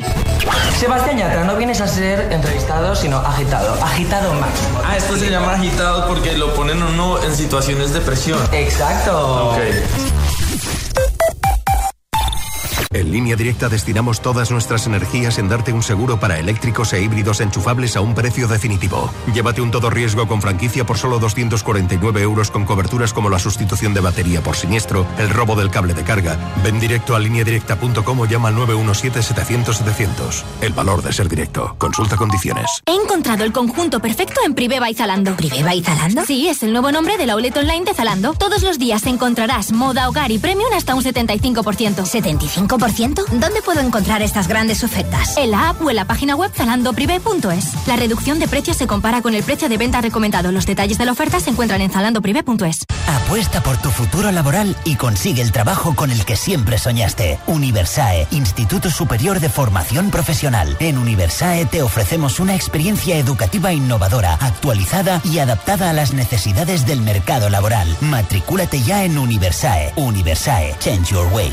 Sebastián 0.79 1.17
Yatra, 1.17 1.43
no 1.43 1.55
vienes 1.55 1.81
a 1.81 1.87
ser 1.87 2.31
entrevistado, 2.31 2.95
sino 2.95 3.17
agitado. 3.17 3.73
Agitado 3.83 4.33
máximo. 4.33 4.81
Ah, 4.85 4.97
esto 4.97 5.17
se 5.17 5.29
llama 5.29 5.53
agitado 5.53 6.07
porque 6.07 6.37
lo 6.37 6.53
ponen 6.53 6.81
uno 6.81 7.21
en 7.23 7.35
situaciones 7.35 7.93
de 7.93 8.01
presión. 8.01 8.39
Exacto. 8.51 9.51
Ok. 9.51 9.59
En 12.93 13.09
línea 13.09 13.37
directa 13.37 13.69
destinamos 13.69 14.21
todas 14.21 14.51
nuestras 14.51 14.85
energías 14.85 15.37
en 15.39 15.47
darte 15.47 15.71
un 15.71 15.81
seguro 15.81 16.19
para 16.19 16.39
eléctricos 16.39 16.91
e 16.91 17.01
híbridos 17.01 17.39
enchufables 17.39 17.95
a 17.95 18.01
un 18.01 18.13
precio 18.13 18.49
definitivo. 18.49 19.09
Llévate 19.33 19.61
un 19.61 19.71
todo 19.71 19.89
riesgo 19.89 20.27
con 20.27 20.41
franquicia 20.41 20.85
por 20.85 20.97
solo 20.97 21.17
249 21.19 22.21
euros 22.21 22.51
con 22.51 22.65
coberturas 22.65 23.13
como 23.13 23.29
la 23.29 23.39
sustitución 23.39 23.93
de 23.93 24.01
batería 24.01 24.41
por 24.41 24.57
siniestro, 24.57 25.05
el 25.19 25.29
robo 25.29 25.55
del 25.55 25.69
cable 25.69 25.93
de 25.93 26.03
carga. 26.03 26.37
Ven 26.63 26.81
directo 26.81 27.15
a 27.15 27.19
lineadirecta.com 27.19 28.19
o 28.19 28.25
llama 28.25 28.49
al 28.49 28.55
917-700-700. 28.55 30.43
El 30.59 30.73
valor 30.73 31.01
de 31.01 31.13
ser 31.13 31.29
directo. 31.29 31.75
Consulta 31.77 32.17
condiciones. 32.17 32.81
He 32.85 32.93
encontrado 32.93 33.45
el 33.45 33.53
conjunto 33.53 34.01
perfecto 34.01 34.41
en 34.45 34.53
Privé 34.53 34.81
by 34.81 34.93
Zalando. 34.93 35.37
¿Privé 35.37 35.63
by 35.63 35.81
Zalando? 35.81 36.25
Sí, 36.25 36.49
es 36.49 36.61
el 36.61 36.73
nuevo 36.73 36.91
nombre 36.91 37.17
del 37.17 37.29
outlet 37.29 37.55
online 37.55 37.85
de 37.85 37.93
Zalando. 37.93 38.33
Todos 38.33 38.63
los 38.63 38.79
días 38.79 39.05
encontrarás 39.05 39.71
moda, 39.71 40.09
hogar 40.09 40.31
y 40.31 40.39
premium 40.39 40.73
hasta 40.75 40.93
un 40.93 41.03
75%. 41.03 41.63
¿75%? 42.03 42.80
¿Dónde 42.81 43.61
puedo 43.63 43.79
encontrar 43.79 44.23
estas 44.23 44.47
grandes 44.47 44.83
ofertas? 44.83 45.37
En 45.37 45.51
la 45.51 45.69
app 45.69 45.81
o 45.83 45.91
en 45.91 45.95
la 45.95 46.05
página 46.05 46.35
web 46.35 46.51
zalandoprivé.es. 46.51 47.87
La 47.87 47.95
reducción 47.95 48.39
de 48.39 48.47
precios 48.47 48.75
se 48.75 48.87
compara 48.87 49.21
con 49.21 49.35
el 49.35 49.43
precio 49.43 49.69
de 49.69 49.77
venta 49.77 50.01
recomendado. 50.01 50.51
Los 50.51 50.65
detalles 50.65 50.97
de 50.97 51.05
la 51.05 51.11
oferta 51.11 51.39
se 51.39 51.51
encuentran 51.51 51.79
en 51.81 51.91
zalandoprivé.es. 51.91 52.85
Apuesta 53.05 53.61
por 53.61 53.77
tu 53.77 53.91
futuro 53.91 54.31
laboral 54.31 54.75
y 54.83 54.95
consigue 54.95 55.43
el 55.43 55.51
trabajo 55.51 55.95
con 55.95 56.09
el 56.09 56.25
que 56.25 56.35
siempre 56.35 56.79
soñaste. 56.79 57.39
Universae, 57.45 58.27
Instituto 58.31 58.89
Superior 58.89 59.39
de 59.39 59.49
Formación 59.49 60.09
Profesional. 60.09 60.75
En 60.79 60.97
Universae 60.97 61.67
te 61.67 61.83
ofrecemos 61.83 62.39
una 62.39 62.55
experiencia 62.55 63.15
educativa 63.15 63.73
innovadora, 63.73 64.39
actualizada 64.41 65.21
y 65.23 65.37
adaptada 65.37 65.91
a 65.91 65.93
las 65.93 66.13
necesidades 66.13 66.87
del 66.87 67.01
mercado 67.01 67.51
laboral. 67.51 67.95
Matricúlate 68.01 68.81
ya 68.81 69.03
en 69.03 69.19
Universae. 69.19 69.93
Universae, 69.97 70.75
Change 70.79 71.11
Your 71.11 71.27
Way. 71.31 71.51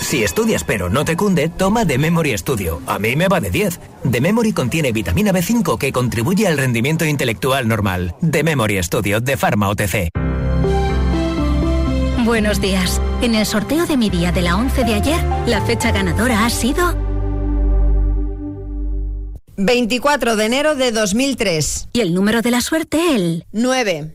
Si 0.00 0.22
estudias 0.24 0.64
pero 0.64 0.88
no 0.88 1.04
te 1.04 1.16
cunde, 1.16 1.48
toma 1.48 1.86
The 1.86 1.98
Memory 1.98 2.36
Studio. 2.38 2.80
A 2.86 2.98
mí 2.98 3.14
me 3.16 3.28
va 3.28 3.40
de 3.40 3.50
10. 3.50 3.80
The 4.10 4.20
Memory 4.20 4.52
contiene 4.52 4.92
vitamina 4.92 5.32
B5 5.32 5.76
que 5.78 5.92
contribuye 5.92 6.46
al 6.46 6.56
rendimiento 6.56 7.04
intelectual 7.04 7.68
normal. 7.68 8.14
The 8.28 8.42
Memory 8.42 8.82
Studio 8.82 9.20
de 9.20 9.36
Pharma 9.36 9.68
OTC. 9.68 10.08
Buenos 12.24 12.60
días. 12.60 13.00
En 13.22 13.34
el 13.34 13.44
sorteo 13.46 13.86
de 13.86 13.96
mi 13.96 14.10
día 14.10 14.32
de 14.32 14.42
la 14.42 14.56
11 14.56 14.84
de 14.84 14.94
ayer, 14.94 15.20
la 15.46 15.60
fecha 15.62 15.92
ganadora 15.92 16.44
ha 16.44 16.50
sido 16.50 16.96
24 19.56 20.36
de 20.36 20.44
enero 20.46 20.74
de 20.74 20.92
2003. 20.92 21.88
y 21.92 22.00
el 22.00 22.14
número 22.14 22.42
de 22.42 22.50
la 22.50 22.60
suerte 22.60 22.98
el 23.14 23.44
9. 23.52 24.14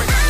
lyrics. 0.00 0.29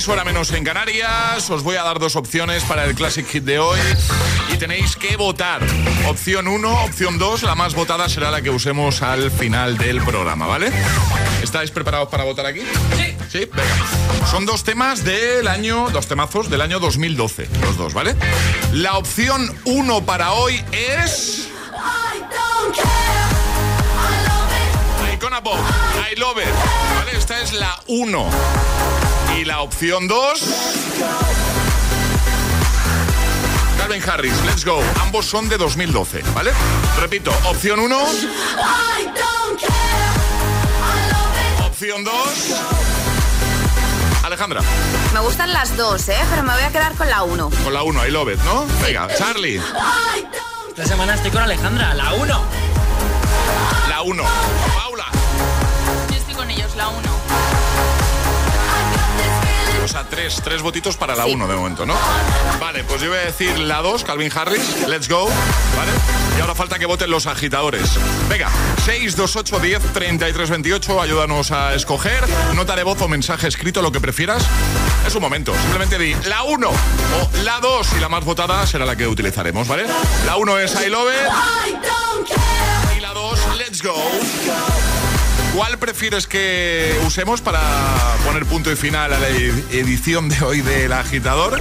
9.36, 0.00 0.08
hora 0.08 0.24
menos 0.24 0.52
en 0.52 0.64
Canarias. 0.64 1.50
Os 1.50 1.62
voy 1.62 1.76
a 1.76 1.82
dar 1.82 1.98
dos 1.98 2.16
opciones 2.16 2.62
para 2.64 2.84
el 2.84 2.94
Classic 2.94 3.26
Hit 3.26 3.44
de 3.44 3.58
hoy. 3.58 3.78
Y 4.52 4.56
tenéis 4.56 4.96
que 4.96 5.16
votar. 5.16 5.60
Opción 6.08 6.48
1, 6.48 6.84
opción 6.84 7.18
2. 7.18 7.42
La 7.42 7.54
más 7.54 7.74
votada 7.74 8.08
será 8.08 8.30
la 8.30 8.40
que 8.40 8.50
usemos 8.50 9.02
al 9.02 9.30
final 9.30 9.76
del 9.76 10.02
programa, 10.02 10.46
¿vale? 10.46 10.70
¿Estáis 11.42 11.70
preparados 11.70 12.08
para 12.08 12.24
votar 12.24 12.46
aquí? 12.46 12.60
Sí. 12.96 13.16
Sí, 13.30 13.50
venga. 13.52 14.26
Son 14.30 14.46
dos 14.46 14.64
temas 14.64 15.04
del 15.04 15.48
año, 15.48 15.88
dos 15.90 16.06
temazos 16.06 16.50
del 16.50 16.60
año 16.60 16.78
2012, 16.80 17.48
los 17.60 17.76
dos, 17.76 17.94
¿vale? 17.94 18.16
La 18.72 18.96
opción 18.96 19.54
1 19.64 20.06
para 20.06 20.32
hoy 20.32 20.62
es... 20.72 21.48
Icona 25.14 25.42
Pop, 25.42 25.58
I 26.10 26.18
Love 26.18 26.38
It. 26.38 26.96
¿Vale? 26.96 27.18
Esta 27.18 27.40
es 27.40 27.52
la 27.52 27.78
1. 27.86 28.99
Y 29.40 29.44
la 29.46 29.62
opción 29.62 30.06
2... 30.06 30.44
Calvin 33.78 34.02
Harris, 34.06 34.34
Let's 34.44 34.66
Go. 34.66 34.82
Ambos 35.00 35.24
son 35.24 35.48
de 35.48 35.56
2012, 35.56 36.20
¿vale? 36.34 36.52
Repito, 36.98 37.32
opción 37.46 37.80
1... 37.80 37.98
Opción 41.64 42.04
2... 42.04 42.14
Alejandra. 44.24 44.60
Me 45.14 45.20
gustan 45.20 45.54
las 45.54 45.74
dos, 45.74 46.06
¿eh? 46.10 46.18
Pero 46.28 46.42
me 46.42 46.52
voy 46.52 46.62
a 46.62 46.68
quedar 46.68 46.92
con 46.92 47.08
la 47.08 47.22
1. 47.22 47.50
Con 47.64 47.72
la 47.72 47.82
1, 47.82 48.06
I 48.08 48.10
love 48.10 48.34
it, 48.34 48.40
¿no? 48.40 48.66
Venga, 48.82 49.08
Charlie. 49.16 49.58
Esta 50.68 50.84
semana 50.84 51.14
estoy 51.14 51.30
con 51.30 51.42
Alejandra, 51.42 51.94
la 51.94 52.12
1. 52.12 52.44
La 53.88 54.02
1. 54.02 54.22
Paula. 54.76 55.06
Yo 56.10 56.16
estoy 56.16 56.34
con 56.34 56.50
ellos, 56.50 56.76
la 56.76 56.88
1. 56.88 57.09
Sea, 59.90 60.04
tres, 60.04 60.40
tres 60.44 60.62
votitos 60.62 60.96
para 60.96 61.16
la 61.16 61.26
1 61.26 61.48
de 61.48 61.56
momento, 61.56 61.84
¿no? 61.84 61.96
Vale, 62.60 62.84
pues 62.84 63.00
yo 63.00 63.08
voy 63.08 63.18
a 63.18 63.22
decir 63.22 63.58
la 63.58 63.82
2, 63.82 64.04
Calvin 64.04 64.30
Harris, 64.32 64.86
let's 64.86 65.08
go, 65.08 65.26
¿vale? 65.76 65.90
Y 66.38 66.40
ahora 66.40 66.54
falta 66.54 66.78
que 66.78 66.86
voten 66.86 67.10
los 67.10 67.26
agitadores. 67.26 67.98
Venga, 68.28 68.48
628 68.84 69.58
10 69.58 69.92
33 69.92 70.50
28, 70.50 71.02
ayúdanos 71.02 71.50
a 71.50 71.74
escoger, 71.74 72.24
nota 72.54 72.76
de 72.76 72.84
voz 72.84 73.02
o 73.02 73.08
mensaje 73.08 73.48
escrito, 73.48 73.82
lo 73.82 73.90
que 73.90 74.00
prefieras. 74.00 74.44
Es 75.04 75.12
un 75.16 75.22
momento, 75.22 75.52
simplemente 75.54 75.98
di 75.98 76.14
la 76.28 76.44
1 76.44 76.68
o 76.68 77.30
la 77.42 77.58
2 77.58 77.88
y 77.96 78.00
la 78.00 78.08
más 78.08 78.24
votada 78.24 78.64
será 78.68 78.86
la 78.86 78.94
que 78.94 79.08
utilizaremos, 79.08 79.66
¿vale? 79.66 79.86
La 80.24 80.36
1 80.36 80.58
es 80.60 80.72
I 80.86 80.88
love 80.88 81.10
it. 81.12 81.76
Y 82.96 83.00
la 83.00 83.12
2, 83.12 83.56
let's 83.58 83.82
go. 83.82 84.00
¿Cuál 85.60 85.76
prefieres 85.76 86.26
que 86.26 86.98
usemos 87.06 87.42
para 87.42 87.60
poner 88.24 88.46
punto 88.46 88.72
y 88.72 88.76
final 88.76 89.12
a 89.12 89.18
la 89.18 89.28
edición 89.28 90.30
de 90.30 90.42
hoy 90.42 90.62
del 90.62 90.90
agitador? 90.90 91.60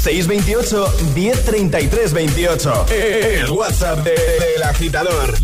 628 0.00 0.94
1033 1.12 2.12
28. 2.12 2.86
El 2.90 3.50
WhatsApp 3.50 3.98
del 4.04 4.62
agitador. 4.62 5.34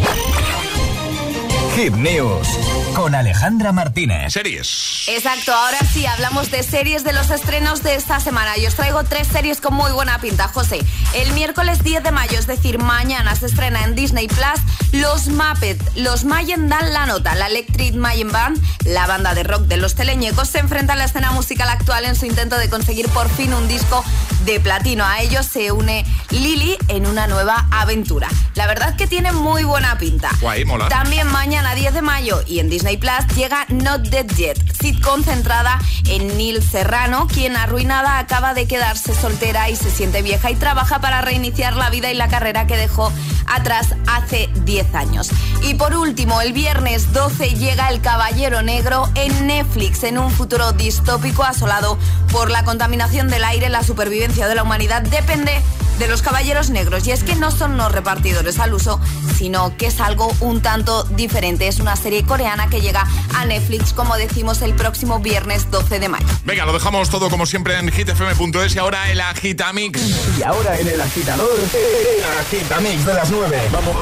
Hit 1.80 1.94
News 1.94 2.46
con 2.94 3.14
Alejandra 3.14 3.72
Martínez. 3.72 4.34
Series. 4.34 5.06
Exacto, 5.08 5.54
ahora 5.54 5.78
sí, 5.90 6.04
hablamos 6.04 6.50
de 6.50 6.62
series 6.62 7.04
de 7.04 7.14
los 7.14 7.30
estrenos 7.30 7.82
de 7.82 7.94
esta 7.94 8.20
semana. 8.20 8.58
Y 8.58 8.66
os 8.66 8.74
traigo 8.74 9.02
tres 9.04 9.28
series 9.28 9.62
con 9.62 9.72
muy 9.72 9.90
buena 9.90 10.20
pinta, 10.20 10.48
José. 10.48 10.80
El 11.14 11.32
miércoles 11.32 11.82
10 11.82 12.02
de 12.02 12.12
mayo, 12.12 12.38
es 12.38 12.46
decir, 12.46 12.78
mañana 12.78 13.34
se 13.34 13.46
estrena 13.46 13.82
en 13.84 13.94
Disney 13.94 14.28
Plus 14.28 14.60
Los 14.92 15.28
Muppets. 15.28 15.96
Los 15.96 16.24
Mayen 16.24 16.68
dan 16.68 16.92
la 16.92 17.06
nota. 17.06 17.34
La 17.34 17.46
Electric 17.46 17.94
Mayen 17.94 18.30
Band, 18.30 18.62
la 18.84 19.06
banda 19.06 19.32
de 19.34 19.42
rock 19.44 19.62
de 19.62 19.78
los 19.78 19.94
teleñecos, 19.94 20.48
se 20.48 20.58
enfrenta 20.58 20.92
a 20.92 20.96
la 20.96 21.04
escena 21.04 21.30
musical 21.30 21.70
actual 21.70 22.04
en 22.04 22.14
su 22.14 22.26
intento 22.26 22.58
de 22.58 22.68
conseguir 22.68 23.08
por 23.08 23.30
fin 23.30 23.54
un 23.54 23.68
disco 23.68 24.04
de 24.44 24.60
platino. 24.60 25.04
A 25.04 25.20
ellos 25.20 25.46
se 25.46 25.72
une 25.72 26.04
Lily 26.30 26.76
en 26.88 27.06
una 27.06 27.26
nueva 27.26 27.66
aventura. 27.70 28.28
La 28.54 28.66
verdad 28.66 28.96
que 28.96 29.06
tiene 29.06 29.32
muy 29.32 29.64
buena 29.64 29.98
pinta. 29.98 30.30
Guay, 30.40 30.64
mola. 30.64 30.88
También 30.88 31.26
mañana 31.28 31.74
10 31.74 31.94
de 31.94 32.02
mayo 32.02 32.42
y 32.46 32.60
en 32.60 32.70
Disney 32.70 32.96
Plus 32.96 33.26
llega 33.36 33.66
Not 33.68 34.02
Dead 34.08 34.26
Yet, 34.26 34.58
sitcom 34.80 35.22
centrada 35.24 35.78
en 36.08 36.36
Neil 36.36 36.62
Serrano, 36.62 37.26
quien 37.26 37.56
arruinada 37.56 38.18
acaba 38.18 38.54
de 38.54 38.66
quedarse 38.66 39.14
soltera 39.14 39.70
y 39.70 39.76
se 39.76 39.90
siente 39.90 40.22
vieja 40.22 40.50
y 40.50 40.56
trabaja 40.56 41.00
para 41.00 41.20
reiniciar 41.20 41.76
la 41.76 41.90
vida 41.90 42.10
y 42.10 42.14
la 42.14 42.28
carrera 42.28 42.66
que 42.66 42.76
dejó 42.76 43.12
atrás 43.46 43.94
hace 44.06 44.48
10 44.64 44.94
años. 44.94 45.30
Y 45.62 45.74
por 45.74 45.94
último, 45.94 46.40
el 46.40 46.52
viernes 46.52 47.12
12 47.12 47.54
llega 47.56 47.88
El 47.88 48.00
Caballero 48.00 48.62
Negro 48.62 49.08
en 49.14 49.46
Netflix, 49.46 50.04
en 50.04 50.18
un 50.18 50.30
futuro 50.30 50.72
distópico 50.72 51.42
asolado 51.42 51.98
por 52.32 52.50
la 52.50 52.64
contaminación 52.64 53.28
del 53.28 53.44
aire, 53.44 53.68
la 53.68 53.82
supervivencia 53.82 54.29
de 54.30 54.54
la 54.54 54.62
humanidad 54.62 55.02
depende 55.02 55.60
de 55.98 56.08
los 56.08 56.22
caballeros 56.22 56.70
negros. 56.70 57.06
Y 57.06 57.10
es 57.12 57.24
que 57.24 57.34
no 57.34 57.50
son 57.50 57.76
los 57.76 57.92
repartidores 57.92 58.58
al 58.58 58.72
uso, 58.72 59.00
sino 59.36 59.76
que 59.76 59.86
es 59.86 60.00
algo 60.00 60.32
un 60.40 60.62
tanto 60.62 61.04
diferente. 61.04 61.68
Es 61.68 61.78
una 61.80 61.96
serie 61.96 62.24
coreana 62.24 62.68
que 62.68 62.80
llega 62.80 63.06
a 63.34 63.44
Netflix, 63.44 63.92
como 63.92 64.16
decimos, 64.16 64.62
el 64.62 64.74
próximo 64.74 65.20
viernes 65.20 65.70
12 65.70 65.98
de 65.98 66.08
mayo. 66.08 66.26
Venga, 66.44 66.64
lo 66.64 66.72
dejamos 66.72 67.10
todo 67.10 67.28
como 67.28 67.44
siempre 67.44 67.78
en 67.78 67.90
hitfm.es 67.90 68.74
y 68.74 68.78
ahora 68.78 69.10
el 69.10 69.20
Agitamix. 69.20 70.00
Y 70.38 70.42
ahora 70.42 70.78
en 70.78 70.88
el 70.88 71.00
agitador, 71.00 71.50
el 71.58 72.24
Agitamix 72.40 73.04
de 73.04 73.14
las 73.14 73.30
9. 73.30 73.68
Vamos. 73.72 73.96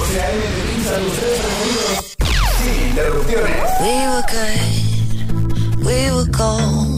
Sin 2.62 2.89
interrupciones. 2.89 3.57
We 3.81 4.09
were 4.09 4.22
good, 4.22 5.85
we 5.85 6.12
were 6.12 6.31
gold. 6.31 6.97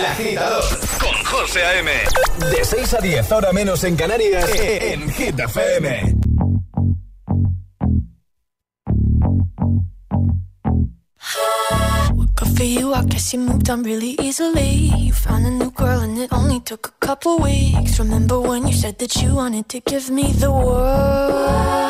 El 0.00 0.06
Agitador 0.06 0.64
con 0.98 1.24
José 1.24 1.62
A.M. 1.62 1.90
De 2.50 2.64
6 2.64 2.94
a 2.94 3.00
10, 3.02 3.32
ahora 3.32 3.52
menos 3.52 3.84
en 3.84 3.96
Canarias, 3.96 4.48
en 4.56 5.10
FM. 5.10 6.14
For 12.56 12.64
you, 12.64 12.94
I 12.94 13.04
guess 13.04 13.32
you 13.34 13.40
moved 13.40 13.68
on 13.68 13.82
really 13.82 14.16
easily. 14.20 14.90
You 14.96 15.12
found 15.12 15.44
a 15.46 15.50
new 15.50 15.70
girl, 15.70 16.00
and 16.00 16.16
it 16.18 16.32
only 16.32 16.60
took 16.60 16.88
a 16.88 17.06
couple 17.06 17.38
weeks. 17.38 17.98
Remember 17.98 18.40
when 18.40 18.66
you 18.66 18.72
said 18.72 18.98
that 18.98 19.16
you 19.16 19.34
wanted 19.34 19.68
to 19.68 19.80
give 19.80 20.10
me 20.10 20.32
the 20.32 20.50
world? 20.50 21.89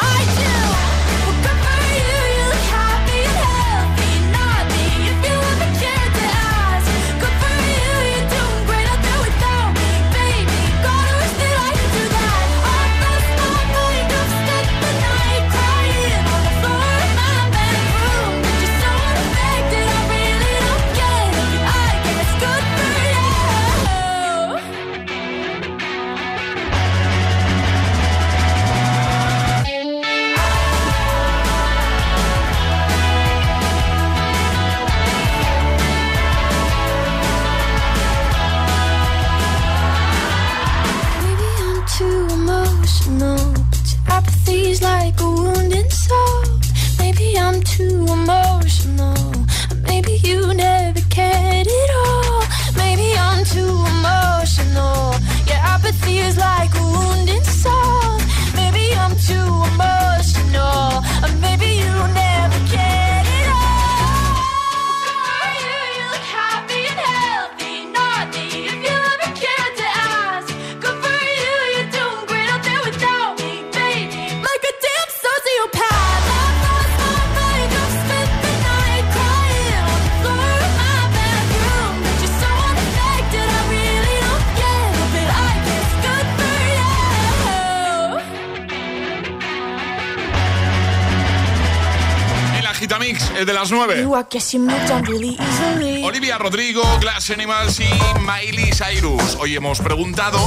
Olivia 96.03 96.37
Rodrigo, 96.37 96.81
Glass 96.99 97.29
Animals 97.31 97.79
y 97.79 97.89
Miley 98.19 98.71
Cyrus. 98.71 99.37
Hoy 99.39 99.55
hemos 99.55 99.79
preguntado 99.79 100.39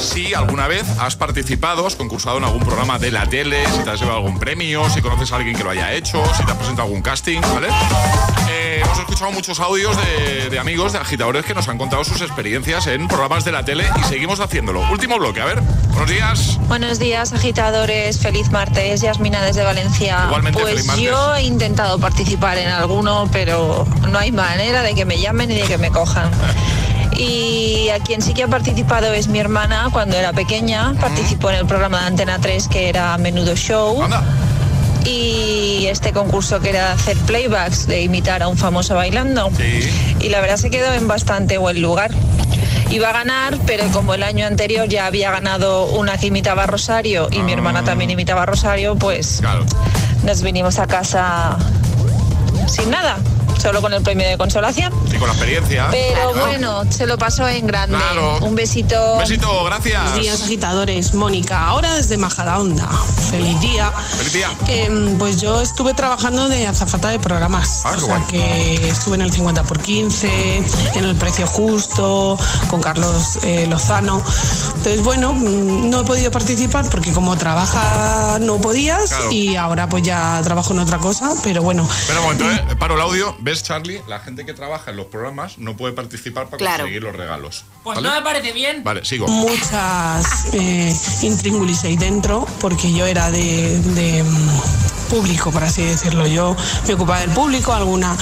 si 0.00 0.32
alguna 0.34 0.66
vez 0.66 0.84
has 0.98 1.16
participado, 1.16 1.86
has 1.86 1.96
concursado 1.96 2.38
en 2.38 2.44
algún 2.44 2.60
programa 2.64 2.98
de 2.98 3.10
la 3.10 3.26
tele, 3.26 3.64
si 3.66 3.84
te 3.84 3.90
has 3.90 4.00
llevado 4.00 4.18
algún 4.18 4.38
premio, 4.38 4.88
si 4.90 5.02
conoces 5.02 5.30
a 5.32 5.36
alguien 5.36 5.56
que 5.56 5.62
lo 5.62 5.70
haya 5.70 5.92
hecho, 5.92 6.22
si 6.36 6.44
te 6.44 6.52
has 6.52 6.56
presentado 6.56 6.88
algún 6.88 7.02
casting, 7.02 7.40
¿vale? 7.40 7.68
Eh, 8.80 8.82
hemos 8.82 8.98
escuchado 8.98 9.30
muchos 9.32 9.60
audios 9.60 9.94
de, 9.96 10.48
de 10.48 10.58
amigos, 10.58 10.92
de 10.92 10.98
agitadores 10.98 11.44
que 11.44 11.54
nos 11.54 11.68
han 11.68 11.76
contado 11.76 12.02
sus 12.02 12.22
experiencias 12.22 12.86
en 12.86 13.08
programas 13.08 13.44
de 13.44 13.52
la 13.52 13.62
tele 13.62 13.84
y 14.00 14.04
seguimos 14.04 14.40
haciéndolo. 14.40 14.80
Último 14.90 15.18
bloque, 15.18 15.40
a 15.42 15.44
ver. 15.44 15.60
Buenos 15.88 16.08
días. 16.08 16.58
Buenos 16.66 16.98
días, 16.98 17.32
agitadores. 17.34 18.18
Feliz 18.18 18.50
martes. 18.50 19.02
Yasmina 19.02 19.42
desde 19.42 19.64
Valencia. 19.64 20.22
Igualmente, 20.26 20.60
pues 20.60 20.86
feliz 20.86 21.04
yo 21.04 21.34
he 21.36 21.42
intentado 21.42 21.98
participar 21.98 22.56
en 22.56 22.68
alguno, 22.68 23.28
pero 23.30 23.86
no 24.08 24.18
hay 24.18 24.32
manera 24.32 24.82
de 24.82 24.94
que 24.94 25.04
me 25.04 25.20
llamen 25.20 25.50
ni 25.50 25.56
de 25.56 25.66
que 25.66 25.78
me 25.78 25.90
cojan. 25.90 26.30
Y 27.12 27.90
a 27.90 27.98
quien 27.98 28.22
sí 28.22 28.32
que 28.32 28.44
ha 28.44 28.48
participado 28.48 29.12
es 29.12 29.28
mi 29.28 29.40
hermana 29.40 29.88
cuando 29.92 30.16
era 30.16 30.32
pequeña. 30.32 30.94
Participó 30.98 31.50
en 31.50 31.56
el 31.56 31.66
programa 31.66 32.00
de 32.00 32.06
Antena 32.06 32.38
3 32.38 32.68
que 32.68 32.88
era 32.88 33.18
Menudo 33.18 33.54
Show. 33.56 34.02
Y 35.04 35.86
este 35.86 36.12
concurso 36.12 36.60
que 36.60 36.70
era 36.70 36.92
hacer 36.92 37.16
playbacks 37.18 37.86
de 37.86 38.02
imitar 38.02 38.42
a 38.42 38.48
un 38.48 38.56
famoso 38.56 38.94
bailando. 38.94 39.50
Y 40.20 40.28
la 40.28 40.40
verdad 40.40 40.56
se 40.56 40.70
quedó 40.70 40.92
en 40.92 41.08
bastante 41.08 41.58
buen 41.58 41.80
lugar. 41.80 42.10
Iba 42.90 43.10
a 43.10 43.12
ganar, 43.12 43.56
pero 43.66 43.86
como 43.92 44.14
el 44.14 44.22
año 44.22 44.46
anterior 44.46 44.88
ya 44.88 45.06
había 45.06 45.30
ganado 45.30 45.86
una 45.86 46.18
que 46.18 46.26
imitaba 46.26 46.64
a 46.64 46.66
Rosario 46.66 47.28
y 47.30 47.40
mi 47.40 47.52
hermana 47.52 47.84
también 47.84 48.10
imitaba 48.10 48.42
a 48.42 48.46
Rosario, 48.46 48.96
pues 48.96 49.40
nos 50.24 50.42
vinimos 50.42 50.78
a 50.78 50.86
casa 50.88 51.56
sin 52.66 52.90
nada, 52.90 53.18
solo 53.60 53.80
con 53.82 53.92
el 53.92 54.02
premio 54.02 54.26
de 54.28 54.38
consolación. 54.38 54.92
Y 55.12 55.16
con 55.16 55.28
la 55.28 55.34
experiencia. 55.34 55.88
Pero 55.90 56.32
Claro. 56.32 56.46
bueno, 56.46 56.82
se 56.90 57.06
lo 57.06 57.18
pasó 57.18 57.46
en 57.48 57.66
grande. 57.66 57.96
Claro. 57.96 58.38
Un 58.40 58.54
besito. 58.54 59.14
Un 59.14 59.18
besito, 59.20 59.64
gracias. 59.64 60.00
Buenos 60.02 60.20
días, 60.20 60.42
agitadores. 60.42 61.14
Mónica, 61.14 61.66
ahora 61.66 61.94
desde 61.94 62.16
Majadahonda. 62.16 62.88
Feliz 63.30 63.60
día. 63.60 63.90
Feliz 63.92 64.32
día. 64.32 64.48
Em, 64.68 65.18
pues 65.18 65.40
yo 65.40 65.60
estuve 65.60 65.94
trabajando 65.94 66.48
de 66.48 66.66
azafata 66.66 67.08
de 67.10 67.18
programas. 67.18 67.82
Ah, 67.84 67.92
o 67.96 68.00
sea 68.00 68.16
guay. 68.18 68.22
que 68.30 68.88
estuve 68.88 69.16
en 69.16 69.22
el 69.22 69.32
50 69.32 69.62
por 69.64 69.78
15, 69.80 70.62
en 70.94 71.04
el 71.04 71.14
precio 71.16 71.46
justo, 71.46 72.38
con 72.68 72.80
Carlos 72.80 73.38
eh, 73.42 73.66
Lozano. 73.68 74.22
Entonces, 74.76 75.02
bueno, 75.02 75.32
mm, 75.32 75.90
no 75.90 76.00
he 76.00 76.04
podido 76.04 76.30
participar 76.30 76.88
porque 76.90 77.12
como 77.12 77.36
trabaja 77.36 78.38
no 78.40 78.56
podías 78.58 79.10
Claro. 79.10 79.30
y 79.32 79.56
ahora 79.56 79.88
pues 79.88 80.02
ya 80.02 80.40
trabajo 80.42 80.72
en 80.72 80.78
otra 80.80 80.98
cosa, 80.98 81.30
pero 81.42 81.62
bueno. 81.62 81.86
Espera 82.00 82.20
un 82.20 82.24
momento, 82.26 82.50
¿eh? 82.50 82.76
Paro 82.78 82.94
el 82.94 83.00
audio. 83.02 83.36
¿Ves, 83.50 83.64
Charlie? 83.64 84.00
La 84.06 84.20
gente 84.20 84.46
que 84.46 84.54
trabaja 84.54 84.92
en 84.92 84.96
los 84.96 85.06
programas 85.06 85.58
no 85.58 85.76
puede 85.76 85.92
participar 85.92 86.44
para 86.44 86.58
Claro. 86.58 86.84
conseguir 86.84 87.02
los 87.02 87.16
regalos. 87.16 87.64
Pues 87.82 87.96
¿vale? 87.96 88.08
no 88.08 88.14
me 88.14 88.22
parece 88.22 88.52
bien. 88.52 88.84
Vale, 88.84 89.04
sigo. 89.04 89.26
Muchas 89.26 90.46
eh, 90.52 90.94
intríngulis 91.22 91.82
ahí 91.82 91.96
dentro, 91.96 92.46
porque 92.60 92.92
yo 92.92 93.06
era 93.06 93.28
de, 93.32 93.76
de, 93.80 94.24
público, 95.10 95.50
por 95.50 95.64
así 95.64 95.82
decirlo. 95.84 96.26
Yo 96.26 96.56
me 96.86 96.94
ocupaba 96.94 97.20
del 97.20 97.30
público, 97.30 97.72
alguna, 97.72 98.16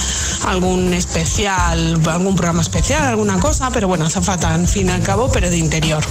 algún 0.47 0.93
especial, 0.93 2.01
algún 2.07 2.35
programa 2.35 2.61
especial, 2.61 3.05
alguna 3.05 3.39
cosa, 3.39 3.69
pero 3.71 3.87
bueno, 3.87 4.05
azafata 4.05 4.53
al 4.53 4.67
fin 4.67 4.87
y 4.87 4.91
al 4.91 5.03
cabo, 5.03 5.29
pero 5.31 5.49
de 5.49 5.57
interior. 5.57 6.03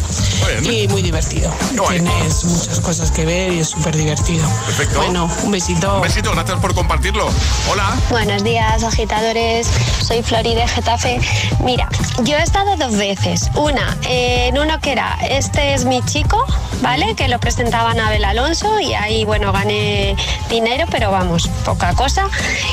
Y 0.62 0.88
muy 0.88 1.02
divertido. 1.02 1.52
Tienes 1.88 2.44
muchas 2.44 2.80
cosas 2.80 3.10
que 3.10 3.26
ver 3.26 3.52
y 3.52 3.60
es 3.60 3.68
súper 3.68 3.96
divertido. 3.96 4.48
Perfecto. 4.66 4.98
Bueno, 4.98 5.28
un 5.42 5.50
besito. 5.50 5.96
Un 5.96 6.02
besito, 6.02 6.30
gracias 6.32 6.58
por 6.60 6.74
compartirlo. 6.74 7.28
Hola. 7.70 7.96
Buenos 8.10 8.44
días, 8.44 8.82
agitadores. 8.84 9.68
Soy 10.06 10.22
Flori 10.22 10.54
de 10.54 10.66
Getafe. 10.68 11.20
Mira, 11.64 11.88
yo 12.22 12.36
he 12.36 12.42
estado 12.42 12.76
dos 12.76 12.96
veces. 12.96 13.50
Una, 13.56 13.96
en 14.08 14.56
uno 14.58 14.80
que 14.80 14.92
era 14.92 15.18
Este 15.28 15.74
es 15.74 15.84
mi 15.84 16.02
chico, 16.02 16.44
¿vale? 16.80 17.14
Que 17.16 17.28
lo 17.28 17.40
presentaba 17.40 17.90
Anabel 17.90 18.24
Alonso 18.24 18.78
y 18.80 18.94
ahí, 18.94 19.24
bueno, 19.24 19.52
gané 19.52 20.16
dinero, 20.48 20.67
pero 20.90 21.10
vamos, 21.10 21.48
poca 21.64 21.94
cosa. 21.94 22.28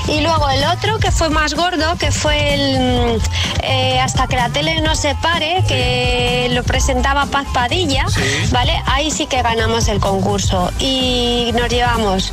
Y 0.07 0.21
luego 0.21 0.49
el 0.49 0.63
otro 0.65 0.99
que 0.99 1.11
fue 1.11 1.29
más 1.29 1.53
gordo, 1.53 1.97
que 1.97 2.11
fue 2.11 2.53
el 2.53 2.79
mm, 2.79 3.19
eh, 3.63 3.99
Hasta 3.99 4.27
que 4.27 4.35
la 4.35 4.49
tele 4.49 4.81
no 4.81 4.95
se 4.95 5.15
pare, 5.15 5.63
que 5.67 6.49
lo 6.51 6.63
presentaba 6.63 7.25
Paz 7.25 7.47
Padilla, 7.53 8.05
¿vale? 8.51 8.73
Ahí 8.85 9.11
sí 9.11 9.25
que 9.25 9.41
ganamos 9.41 9.87
el 9.87 9.99
concurso. 9.99 10.71
Y 10.79 11.51
nos 11.55 11.69
llevamos 11.69 12.31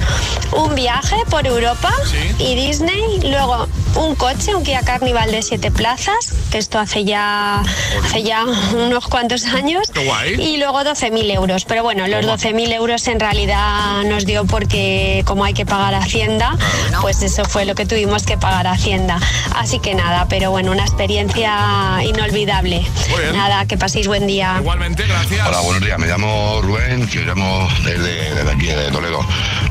un 0.53 0.75
viaje 0.75 1.17
por 1.31 1.47
Europa 1.47 1.93
y 2.39 2.55
Disney, 2.55 3.21
luego 3.23 3.67
un 3.97 4.15
coche, 4.15 4.55
un 4.55 4.63
Kia 4.63 4.83
Carnival 4.83 5.31
de 5.31 5.43
siete 5.43 5.71
plazas, 5.71 6.33
que 6.51 6.59
esto 6.59 6.79
hace 6.79 7.05
ya, 7.05 7.63
hace 8.05 8.23
ya 8.23 8.45
unos 8.75 9.07
cuantos 9.09 9.45
años, 9.47 9.91
y 10.39 10.57
luego 10.59 10.81
12.000 10.81 11.35
euros. 11.35 11.65
Pero 11.65 11.83
bueno, 11.83 12.07
los 12.07 12.25
12.000 12.25 12.73
euros 12.73 13.07
en 13.09 13.21
realidad 13.21 14.03
nos 14.05 14.27
dio 14.27 14.45
porque 14.45 15.23
como 15.27 15.45
hay 15.45 15.51
que 15.53 15.66
pagar 15.66 15.94
Hacienda, 15.94 16.57
ah, 16.59 16.98
pues 17.00 17.22
eso 17.22 17.44
fue 17.44 17.64
lo 17.64 17.74
que 17.74 17.86
tuvimos 17.86 18.24
que 18.24 18.36
pagar 18.36 18.66
Hacienda. 18.66 19.18
Así 19.57 19.78
que 19.78 19.94
nada, 19.94 20.26
pero 20.28 20.50
bueno, 20.50 20.72
una 20.72 20.82
experiencia 20.82 22.00
inolvidable. 22.05 22.84
Nada, 23.32 23.66
que 23.66 23.76
paséis 23.76 24.07
buen 24.07 24.26
día. 24.26 24.57
Igualmente, 24.61 25.07
gracias. 25.07 25.46
Hola, 25.46 25.61
buenos 25.61 25.82
días. 25.82 25.98
Me 25.98 26.07
llamo 26.07 26.61
Rubén, 26.62 27.07
que 27.09 27.20
llamo 27.20 27.68
desde, 27.84 28.50
aquí, 28.50 28.66
de 28.66 28.90
Toledo. 28.90 29.20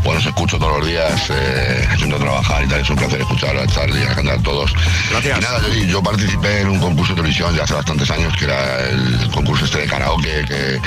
Bueno, 0.03 0.19
os 0.19 0.25
escucho 0.25 0.57
todos 0.57 0.79
los 0.79 0.87
días, 0.87 1.29
eh, 1.29 1.87
haciendo 1.89 2.17
trabajar 2.17 2.63
y 2.63 2.67
tal. 2.67 2.81
Es 2.81 2.89
un 2.89 2.95
placer 2.95 3.21
escuchar 3.21 3.55
a 3.57 3.67
Charlie, 3.67 4.01
y 4.01 4.03
a 4.03 4.15
cantar 4.15 4.41
todos. 4.41 4.73
Gracias. 5.11 5.37
Y 5.37 5.41
nada, 5.41 5.61
yo, 5.87 6.01
participé 6.01 6.61
en 6.61 6.69
un 6.69 6.79
concurso 6.79 7.13
de 7.13 7.21
televisión 7.21 7.55
ya 7.55 7.63
hace 7.63 7.73
bastantes 7.73 8.09
años, 8.09 8.35
que 8.37 8.45
era 8.45 8.89
el 8.89 9.29
concurso 9.31 9.65
este 9.65 9.79
de 9.79 9.87
karaoke, 9.87 10.45
que, 10.47 10.81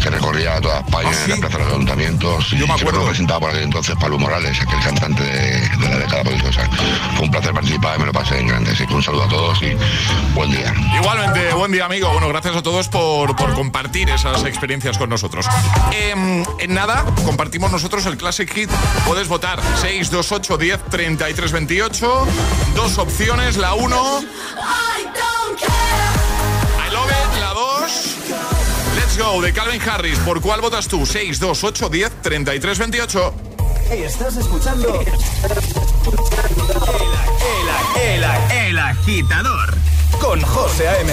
que 0.00 0.10
recorría 0.10 0.60
toda 0.60 0.80
España, 0.80 1.10
¿Ah, 1.12 1.24
en 1.24 1.30
la 1.30 1.36
plaza 1.36 1.58
de 1.58 1.64
los 1.64 1.72
ayuntamientos. 1.74 2.50
Yo 2.50 2.64
y 2.64 2.68
me 2.68 2.74
acuerdo. 2.74 3.06
presentaba 3.06 3.40
por 3.40 3.50
aquel 3.50 3.64
entonces 3.64 3.96
Pablo 4.00 4.18
Morales, 4.40 4.60
aquel 4.60 4.80
cantante 4.80 5.22
de, 5.22 5.60
de 5.60 5.88
la 5.88 5.98
década 5.98 6.22
prodigiosa. 6.22 6.68
Fue 7.16 7.24
un 7.24 7.30
placer 7.30 7.52
participar 7.52 7.96
y 7.96 8.00
me 8.00 8.06
lo 8.06 8.12
pasé 8.12 8.38
en 8.38 8.48
grande. 8.48 8.70
Así 8.70 8.86
que 8.86 8.94
un 8.94 9.02
saludo 9.02 9.24
a 9.24 9.28
todos 9.28 9.62
y 9.62 9.76
buen 10.34 10.50
día. 10.50 10.72
Igualmente, 11.00 11.52
buen 11.52 11.72
día, 11.72 11.84
amigo. 11.84 12.10
Bueno, 12.10 12.28
gracias 12.28 12.56
a 12.56 12.62
todos 12.62 12.88
por, 12.88 13.36
por 13.36 13.54
compartir 13.54 14.08
esas 14.08 14.44
experiencias 14.44 14.96
con 14.98 15.10
nosotros. 15.10 15.46
Eh, 15.92 16.44
en 16.58 16.74
nada, 16.74 17.04
compartimos 17.24 17.70
nosotros 17.70 18.06
el 18.06 18.16
Classic 18.16 18.50
Hit. 18.50 18.70
Puedes 19.06 19.28
votar 19.28 19.60
628 19.80 20.56
10 20.56 20.84
33 20.90 21.52
28. 21.52 22.26
Dos 22.74 22.98
opciones, 22.98 23.56
la 23.56 23.74
1. 23.74 24.20
I 26.78 26.92
love 26.92 27.10
it, 27.10 27.40
la 27.40 27.52
2. 27.52 28.16
Let's 28.96 29.18
go 29.18 29.40
de 29.42 29.52
Calvin 29.52 29.80
Harris. 29.82 30.18
¿Por 30.20 30.40
cuál 30.40 30.60
votas 30.60 30.88
tú? 30.88 31.04
6, 31.04 31.38
2, 31.38 31.64
8, 31.64 31.88
10, 31.88 32.22
33, 32.22 32.78
28. 32.78 33.49
Estás 33.90 34.36
escuchando. 34.36 35.00
El, 35.00 35.08
el, 38.00 38.22
el, 38.22 38.24
el 38.68 38.78
agitador 38.78 39.74
con 40.20 40.40
José 40.40 40.88
A.M. 40.88 41.12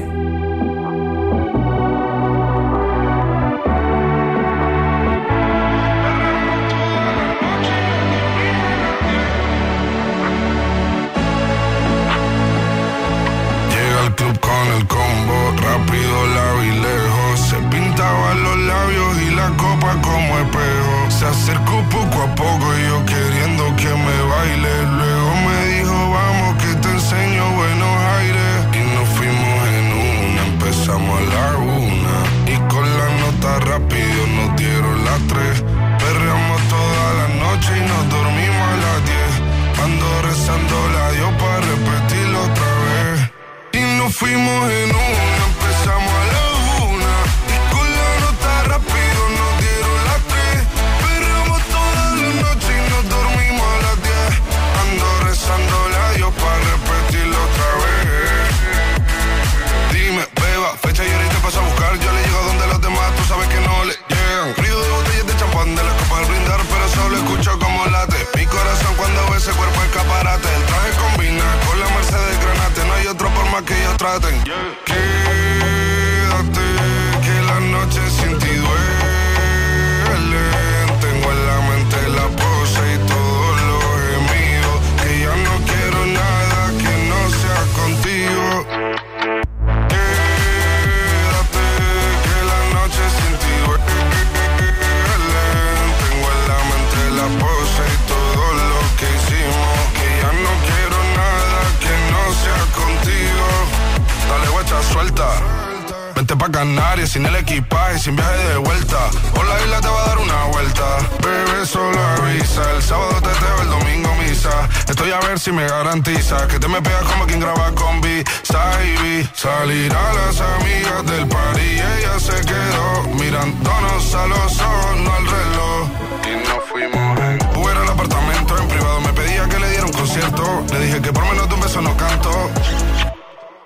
Mirándonos 123.41 124.15
a 124.15 124.27
los 124.27 124.61
ojos, 124.61 124.97
no 125.03 125.13
al 125.13 125.25
reloj. 125.25 125.89
Y 126.25 126.47
nos 126.47 126.63
fuimos 126.69 127.19
en 127.19 127.59
Uber 127.59 127.77
al 127.77 127.89
apartamento 127.89 128.57
en 128.57 128.67
privado. 128.67 129.01
Me 129.01 129.13
pedía 129.13 129.47
que 129.49 129.59
le 129.59 129.69
diera 129.69 129.85
un 129.85 129.91
concierto. 129.91 130.43
Le 130.71 130.85
dije 130.85 131.01
que 131.01 131.11
por 131.11 131.23
menos 131.25 131.47
de 131.47 131.55
un 131.55 131.61
beso 131.61 131.81
no 131.81 131.95
canto. 131.97 132.31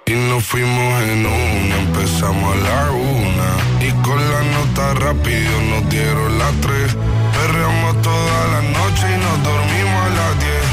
Y 0.05 0.13
nos 0.13 0.43
fuimos 0.43 1.03
en 1.03 1.25
una, 1.25 1.77
empezamos 1.77 2.53
a 2.53 2.57
la 2.57 2.91
una. 2.91 3.85
Y 3.85 3.91
con 4.03 4.19
la 4.31 4.41
nota 4.55 4.93
rápido 5.05 5.61
nos 5.69 5.89
dieron 5.89 6.37
las 6.37 6.53
tres. 6.61 6.95
Perreamos 7.33 8.01
toda 8.01 8.47
la 8.53 8.61
noche 8.61 9.05
y 9.13 9.17
nos 9.25 9.43
dormimos 9.43 10.01
a 10.05 10.09
las 10.09 10.39
diez. 10.39 10.67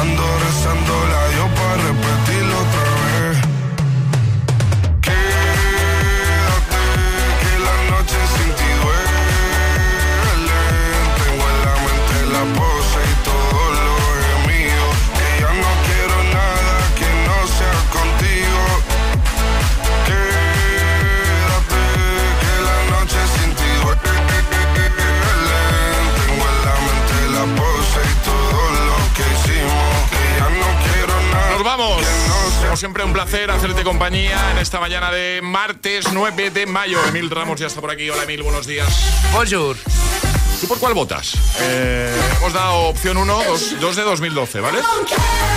Ando 0.00 0.24
rezando 0.44 0.94
la 1.12 1.36
yo 1.36 1.46
para 1.54 1.76
repetirlo 1.88 2.27
siempre, 32.78 33.02
un 33.02 33.12
placer 33.12 33.50
hacerte 33.50 33.82
compañía 33.82 34.52
en 34.52 34.58
esta 34.58 34.78
mañana 34.78 35.10
de 35.10 35.40
martes 35.42 36.06
9 36.12 36.50
de 36.50 36.66
mayo. 36.66 36.98
Emil 37.08 37.28
Ramos 37.28 37.58
ya 37.58 37.66
está 37.66 37.80
por 37.80 37.90
aquí. 37.90 38.08
Hola, 38.08 38.22
Emil, 38.22 38.42
buenos 38.44 38.66
días. 38.68 38.88
Bonjour. 39.32 39.76
¿Tú 40.60 40.68
por 40.68 40.78
cuál 40.78 40.94
votas? 40.94 41.34
Eh, 41.60 42.14
hemos 42.36 42.52
dado 42.52 42.74
opción 42.88 43.16
1, 43.16 43.42
2 43.80 43.96
de 43.96 44.02
2012, 44.02 44.60
¿vale? 44.60 44.78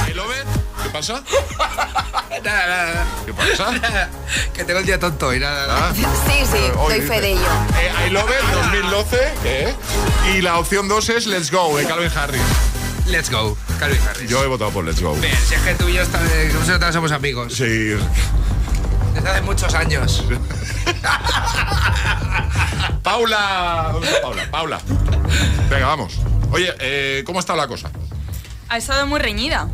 I 0.09 0.13
love 0.13 0.31
it. 0.31 0.83
¿Qué 0.83 0.89
pasa? 0.89 1.21
Nada, 2.43 2.67
nada. 2.67 3.07
¿Qué 3.25 3.33
pasa? 3.33 4.09
Que 4.53 4.63
tengo 4.63 4.79
el 4.79 4.85
día 4.85 4.97
tonto 4.99 5.31
y 5.33 5.39
nada. 5.39 5.67
nada. 5.67 5.93
Sí, 5.93 6.01
sí, 6.51 6.57
Eh, 6.57 6.71
doy 6.75 7.01
fe 7.01 7.21
de 7.21 7.31
ello. 7.33 7.47
Eh, 7.79 8.07
I 8.07 8.09
love 8.09 8.29
it 8.31 8.55
2012. 8.71 9.33
¿qué? 9.43 9.73
Y 10.33 10.41
la 10.41 10.57
opción 10.57 10.87
2 10.87 11.09
es 11.09 11.27
Let's 11.27 11.51
Go, 11.51 11.77
de 11.77 11.85
Calvin 11.85 12.09
Harris. 12.15 12.41
Let's 13.11 13.29
go, 13.29 13.57
Calvin 13.77 13.99
Harris. 14.07 14.29
Yo 14.29 14.41
he 14.41 14.47
votado 14.47 14.71
por 14.71 14.85
Let's 14.85 15.01
Go. 15.01 15.13
Bien, 15.15 15.35
si 15.45 15.55
es 15.55 15.61
que 15.61 15.75
tú 15.75 15.89
y 15.89 15.95
yo 15.95 16.03
nosotros 16.05 16.93
somos 16.93 17.11
amigos. 17.11 17.53
Sí. 17.53 17.65
Desde 19.13 19.29
hace 19.29 19.41
muchos 19.41 19.73
años. 19.73 20.23
Paula. 23.03 23.89
¿Dónde 23.91 24.07
está 24.07 24.21
Paula? 24.21 24.49
Paula. 24.49 24.79
Venga, 25.69 25.87
vamos. 25.87 26.19
Oye, 26.53 26.73
eh, 26.79 27.23
¿cómo 27.25 27.41
está 27.41 27.53
la 27.55 27.67
cosa? 27.67 27.91
Ha 28.69 28.77
estado 28.77 29.05
muy 29.07 29.19
reñida. 29.19 29.67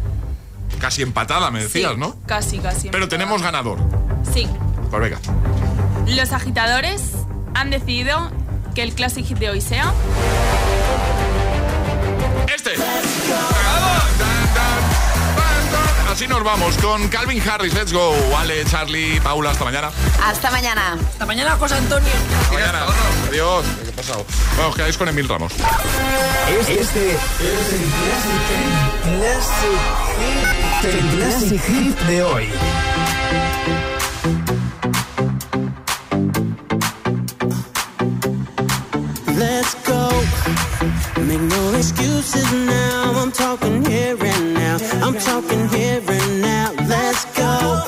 Casi 0.79 1.03
empatada, 1.03 1.51
me 1.51 1.61
decías, 1.61 1.91
Sí, 1.93 1.99
¿no? 1.99 2.15
Casi, 2.25 2.57
casi. 2.57 2.89
Pero 2.89 3.07
tenemos 3.07 3.43
ganador. 3.43 3.77
Sí. 4.33 4.47
Pues 4.89 4.99
venga. 4.99 5.19
Los 6.07 6.31
agitadores 6.33 7.11
han 7.53 7.69
decidido 7.69 8.31
que 8.73 8.81
el 8.81 8.93
Classic 8.93 9.23
Hit 9.23 9.37
de 9.37 9.51
hoy 9.51 9.61
sea. 9.61 9.93
Este. 13.27 14.37
Así 16.11 16.27
nos 16.27 16.43
vamos 16.43 16.75
con 16.77 17.07
Calvin 17.09 17.41
Harris. 17.47 17.73
Let's 17.73 17.93
go. 17.93 18.15
Vale, 18.31 18.65
Charlie, 18.65 19.19
Paula, 19.21 19.51
hasta 19.51 19.63
mañana. 19.65 19.91
Hasta 20.23 20.49
mañana. 20.49 20.93
Hasta 20.93 21.25
mañana, 21.27 21.55
José 21.57 21.75
Antonio. 21.75 22.11
Hasta 22.41 22.53
mañana. 22.53 22.85
Adiós. 23.29 23.65
¿Qué 23.83 23.89
ha 23.89 23.95
pasado? 23.95 24.25
Bueno, 24.55 24.69
os 24.69 24.75
quedáis 24.75 24.97
con 24.97 25.07
Emil 25.09 25.27
Ramos. 25.29 25.53
Este 26.49 26.81
es 26.81 26.95
el 26.95 27.85
Classic 29.19 29.79
Hit, 30.17 30.93
el 30.93 31.09
Classic 31.17 31.61
Hit 31.61 31.99
de 31.99 32.23
hoy. 32.23 32.49
Make 41.25 41.41
no 41.41 41.73
excuses 41.73 42.51
now. 42.51 43.13
I'm 43.15 43.31
talking 43.31 43.83
here 43.85 44.17
and 44.19 44.53
now. 44.53 44.77
I'm 45.05 45.15
talking 45.15 45.67
here 45.69 46.01
and 46.07 46.41
now. 46.41 46.71
Let's 46.87 47.25
go. 47.37 47.83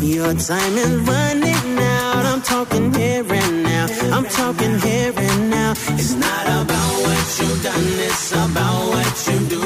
Your 0.00 0.34
time 0.34 0.74
is 0.76 0.94
running 1.08 1.78
out. 1.78 2.24
I'm 2.26 2.42
talking 2.42 2.92
here 2.94 3.24
and 3.28 3.62
now. 3.62 3.86
I'm 4.14 4.24
talking 4.26 4.78
here 4.80 5.12
and 5.16 5.50
now. 5.50 5.72
It's 5.72 6.14
not 6.14 6.46
about 6.46 6.92
what 7.04 7.38
you've 7.40 7.62
done, 7.62 7.86
it's 8.08 8.32
about 8.32 8.88
what 8.92 9.28
you 9.28 9.38
do. 9.48 9.62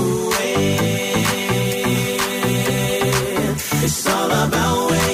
It's 3.83 4.07
all 4.07 4.31
about 4.31 4.91
where 4.91 5.10